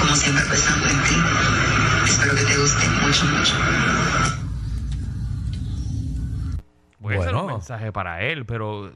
como 0.00 0.14
siempre 0.16 0.44
pensando 0.44 0.86
en 0.86 1.02
ti. 1.04 1.14
Espero 2.04 2.34
que 2.34 2.42
te 2.44 2.56
guste 2.58 2.88
mucho, 3.00 3.24
mucho. 3.26 3.54
Puede 7.00 7.18
ser 7.22 7.34
un 7.34 7.40
Bueno. 7.42 7.52
mensaje 7.58 7.92
para 7.92 8.22
él, 8.22 8.44
pero 8.44 8.92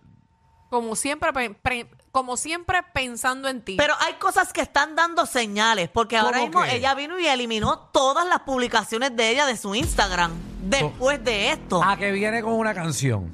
Como 0.75 0.97
siempre, 0.97 1.33
pre- 1.63 1.87
como 2.11 2.37
siempre 2.37 2.81
pensando 2.93 3.49
en 3.49 3.63
ti. 3.63 3.77
Pero 3.77 3.95
hay 4.01 4.15
cosas 4.15 4.53
que 4.53 4.61
están 4.61 4.97
dando 4.97 5.25
señales, 5.25 5.89
porque 5.89 6.17
ahora 6.17 6.39
¿Cómo 6.39 6.49
mismo 6.49 6.63
qué? 6.65 6.77
ella 6.77 6.95
vino 6.97 7.19
y 7.21 7.27
eliminó 7.29 7.79
todas 7.93 8.27
las 8.27 8.41
publicaciones 8.41 9.15
de 9.15 9.31
ella 9.31 9.47
de 9.47 9.57
su 9.57 9.75
Instagram 9.77 10.33
después 10.63 11.23
de 11.23 11.51
esto. 11.53 11.81
A 11.83 11.97
que 11.97 12.11
viene 12.11 12.43
con 12.43 12.55
una 12.55 12.75
canción. 12.75 13.33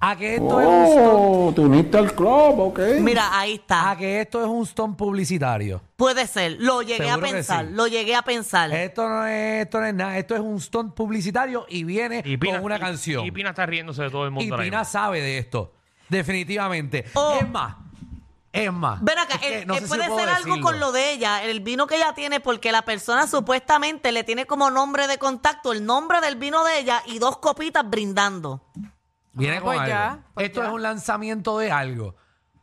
A 0.00 0.16
que 0.16 0.34
esto 0.34 0.60
es 0.60 0.66
un 0.66 0.86
stunt. 0.86 1.08
Oh, 1.08 1.52
te 1.54 1.60
uniste 1.62 1.96
al 1.96 2.14
club, 2.14 2.58
ok. 2.60 2.80
Mira, 3.00 3.38
ahí 3.38 3.54
está. 3.54 3.92
A 3.92 3.96
que 3.96 4.20
esto 4.20 4.40
es 4.42 4.46
un 4.48 4.66
stunt 4.66 4.96
publicitario. 4.98 5.80
Puede 5.96 6.26
ser, 6.26 6.56
lo 6.58 6.82
llegué 6.82 6.96
Seguro 7.06 7.14
a 7.14 7.28
que 7.28 7.32
pensar, 7.32 7.66
sí. 7.66 7.72
lo 7.72 7.86
llegué 7.86 8.14
a 8.16 8.22
pensar. 8.22 8.70
Esto 8.72 9.08
no 9.08 9.24
es, 9.26 9.62
esto 9.64 9.80
no 9.80 9.86
es 9.86 9.94
nada. 9.94 10.18
Esto 10.18 10.34
es 10.34 10.40
un 10.40 10.60
stunt 10.60 10.94
publicitario 10.94 11.64
y 11.68 11.84
viene 11.84 12.22
y 12.24 12.36
Pina, 12.36 12.56
con 12.56 12.64
una 12.66 12.76
y- 12.76 12.80
canción. 12.80 13.24
Y, 13.24 13.30
Pina 13.30 13.50
está 13.50 13.64
riéndose 13.64 14.02
de 14.02 14.10
todo 14.10 14.24
el 14.24 14.30
Y 14.30 14.34
mundo. 14.34 14.54
ahora 14.56 14.64
Pina 14.64 14.78
mismo. 14.80 14.92
sabe 14.92 15.20
de 15.22 15.38
esto. 15.38 15.72
Definitivamente. 16.08 17.04
Oh. 17.14 17.38
Es 17.40 17.48
más. 17.48 17.76
Es 18.52 18.72
más. 18.72 19.02
Ven 19.02 19.18
acá, 19.18 19.34
Es 19.34 19.40
que 19.40 19.66
no 19.66 19.74
sé 19.74 19.80
si 19.80 19.86
puede 19.88 20.06
puedo 20.06 20.18
ser 20.20 20.28
algo 20.28 20.44
decirlo. 20.54 20.62
con 20.64 20.78
lo 20.80 20.92
de 20.92 21.12
ella, 21.12 21.42
el 21.42 21.58
vino 21.60 21.86
que 21.88 21.96
ella 21.96 22.14
tiene, 22.14 22.38
porque 22.38 22.70
la 22.70 22.82
persona 22.82 23.26
supuestamente 23.26 24.12
le 24.12 24.22
tiene 24.22 24.46
como 24.46 24.70
nombre 24.70 25.08
de 25.08 25.18
contacto 25.18 25.72
el 25.72 25.84
nombre 25.84 26.20
del 26.20 26.36
vino 26.36 26.62
de 26.64 26.78
ella 26.78 27.02
y 27.06 27.18
dos 27.18 27.38
copitas 27.38 27.88
brindando. 27.88 28.62
Viene 29.32 29.56
Ah, 29.56 29.60
con 29.60 29.66
pues 29.70 29.78
algo. 29.80 29.88
ya, 29.90 30.18
pues 30.34 30.46
Esto 30.46 30.60
ya. 30.60 30.68
es 30.68 30.72
un 30.72 30.82
lanzamiento 30.82 31.58
de 31.58 31.72
algo. 31.72 32.14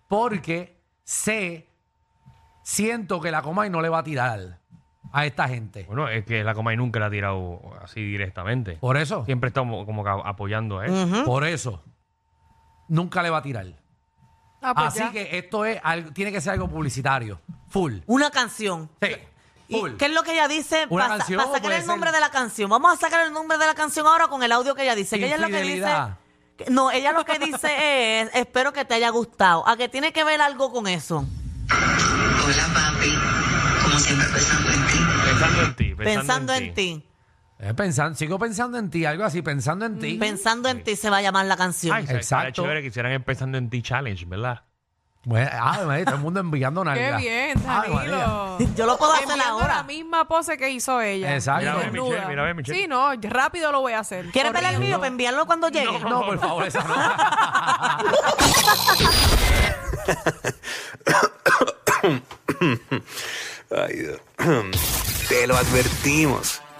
Porque 0.07 0.79
sé, 1.03 1.67
siento 2.63 3.19
que 3.19 3.31
la 3.31 3.41
Comay 3.41 3.69
no 3.69 3.81
le 3.81 3.89
va 3.89 3.99
a 3.99 4.03
tirar 4.03 4.59
a 5.11 5.25
esta 5.25 5.49
gente. 5.49 5.83
Bueno, 5.83 6.07
es 6.07 6.23
que 6.25 6.43
la 6.45 6.53
Comay 6.53 6.77
nunca 6.77 7.01
la 7.01 7.07
ha 7.07 7.11
tirado 7.11 7.59
así 7.83 8.01
directamente. 8.01 8.73
Por 8.77 8.95
eso. 8.95 9.25
Siempre 9.25 9.49
estamos 9.49 9.85
como 9.85 10.05
que 10.05 10.09
apoyando 10.09 10.79
a 10.79 10.85
él. 10.85 11.23
Por 11.25 11.45
eso. 11.45 11.83
Nunca 12.91 13.23
le 13.23 13.29
va 13.29 13.37
a 13.37 13.41
tirar. 13.41 13.65
Ah, 14.61 14.73
pues 14.75 14.87
Así 14.87 14.99
ya. 14.99 15.11
que 15.13 15.37
esto 15.37 15.63
es 15.65 15.79
algo, 15.81 16.11
tiene 16.11 16.29
que 16.31 16.41
ser 16.41 16.51
algo 16.53 16.67
publicitario. 16.67 17.39
Full. 17.69 17.99
Una 18.05 18.29
canción. 18.31 18.89
Sí. 19.01 19.07
¿Y 19.69 19.79
Full. 19.79 19.91
¿Qué 19.93 20.05
es 20.07 20.11
lo 20.13 20.23
que 20.23 20.33
ella 20.33 20.49
dice? 20.49 20.87
Una 20.89 21.05
Para 21.05 21.17
canción 21.19 21.39
sacar 21.39 21.61
puede 21.61 21.77
el 21.77 21.85
nombre 21.87 22.09
ser- 22.09 22.15
de 22.15 22.19
la 22.19 22.31
canción. 22.31 22.69
Vamos 22.69 22.93
a 22.93 22.97
sacar 22.97 23.25
el 23.25 23.31
nombre 23.31 23.57
de 23.57 23.65
la 23.65 23.75
canción 23.75 24.05
ahora 24.07 24.27
con 24.27 24.43
el 24.43 24.51
audio 24.51 24.75
que 24.75 24.83
ella 24.83 24.93
dice. 24.95 25.17
Que 25.17 25.25
ella 25.27 25.35
es 25.35 25.41
lo 25.41 25.47
que 25.47 25.53
dice. 25.61 25.67
Infidelidad. 25.77 26.17
que- 26.57 26.65
No, 26.69 26.91
ella 26.91 27.13
lo 27.13 27.23
que 27.23 27.39
dice 27.39 27.69
es, 28.21 28.29
espero 28.33 28.73
que 28.73 28.83
te 28.83 28.93
haya 28.95 29.09
gustado. 29.09 29.65
¿A 29.65 29.77
que 29.77 29.87
tiene 29.87 30.11
que 30.11 30.25
ver 30.25 30.41
algo 30.41 30.71
con 30.73 30.87
eso? 30.87 31.25
Hola 31.69 32.67
papi, 32.73 33.13
como 33.83 33.99
siempre 33.99 34.27
pensando 34.27 34.69
en 34.73 34.85
ti. 34.87 34.97
Pensando 35.23 35.61
en 35.63 35.75
ti. 35.75 35.95
Pensando 35.95 36.53
en 36.53 36.73
ti. 36.73 37.05
Eh, 37.63 37.75
pensando, 37.75 38.17
sigo 38.17 38.39
pensando 38.39 38.79
en 38.79 38.89
ti, 38.89 39.05
algo 39.05 39.23
así, 39.23 39.43
pensando 39.43 39.85
en 39.85 39.99
ti. 39.99 40.15
Pensando 40.17 40.67
en 40.67 40.83
ti 40.83 40.95
se 40.95 41.11
va 41.11 41.17
a 41.17 41.21
llamar 41.21 41.45
la 41.45 41.55
canción. 41.55 41.95
Ay, 41.95 42.01
Exacto. 42.03 42.17
Exacto. 42.17 42.61
chévere 42.63 42.81
que 42.81 42.87
hicieran 42.87 43.11
el 43.11 43.21
Pensando 43.23 43.59
en 43.59 43.69
ti 43.69 43.83
challenge, 43.83 44.25
¿verdad? 44.25 44.63
Bueno, 45.23 45.51
ay, 45.53 45.85
María, 45.85 46.05
todo 46.05 46.15
el 46.15 46.21
mundo 46.21 46.39
enviando 46.39 46.81
Qué 46.81 46.89
nalga. 46.89 47.17
bien, 47.17 47.55
Ay, 47.67 47.91
María. 47.91 48.17
Danilo. 48.17 48.57
Yo 48.75 48.85
lo 48.87 48.97
puedo 48.97 49.13
hacer 49.13 49.29
Enviando 49.29 49.53
ahora. 49.59 49.75
la 49.75 49.83
misma 49.83 50.27
pose 50.27 50.57
que 50.57 50.71
hizo 50.71 50.99
ella. 50.99 51.35
Exacto. 51.35 51.59
Mira 51.61 51.73
a 51.73 51.75
ver, 51.75 51.85
Desnuda. 51.91 52.09
Michelle, 52.09 52.27
mira 52.27 52.41
a 52.41 52.45
ver, 52.45 52.55
Michelle. 52.55 52.79
Sí, 52.81 52.87
no, 52.87 53.11
rápido 53.29 53.71
lo 53.71 53.81
voy 53.81 53.93
a 53.93 53.99
hacer. 53.99 54.25
¿Quieres 54.31 54.51
ver 54.51 54.63
el 54.63 54.79
mío 54.79 54.97
para 54.97 55.09
enviarlo 55.09 55.45
cuando 55.45 55.69
llegue? 55.69 55.99
No, 55.99 56.25
por 56.25 56.39
favor, 56.39 56.65
esa 56.65 56.83
no. 56.83 56.95
Ay, 63.69 63.95
Dios. 63.97 64.19
Te 65.29 65.47
lo 65.47 65.55
advertimos. 65.55 66.61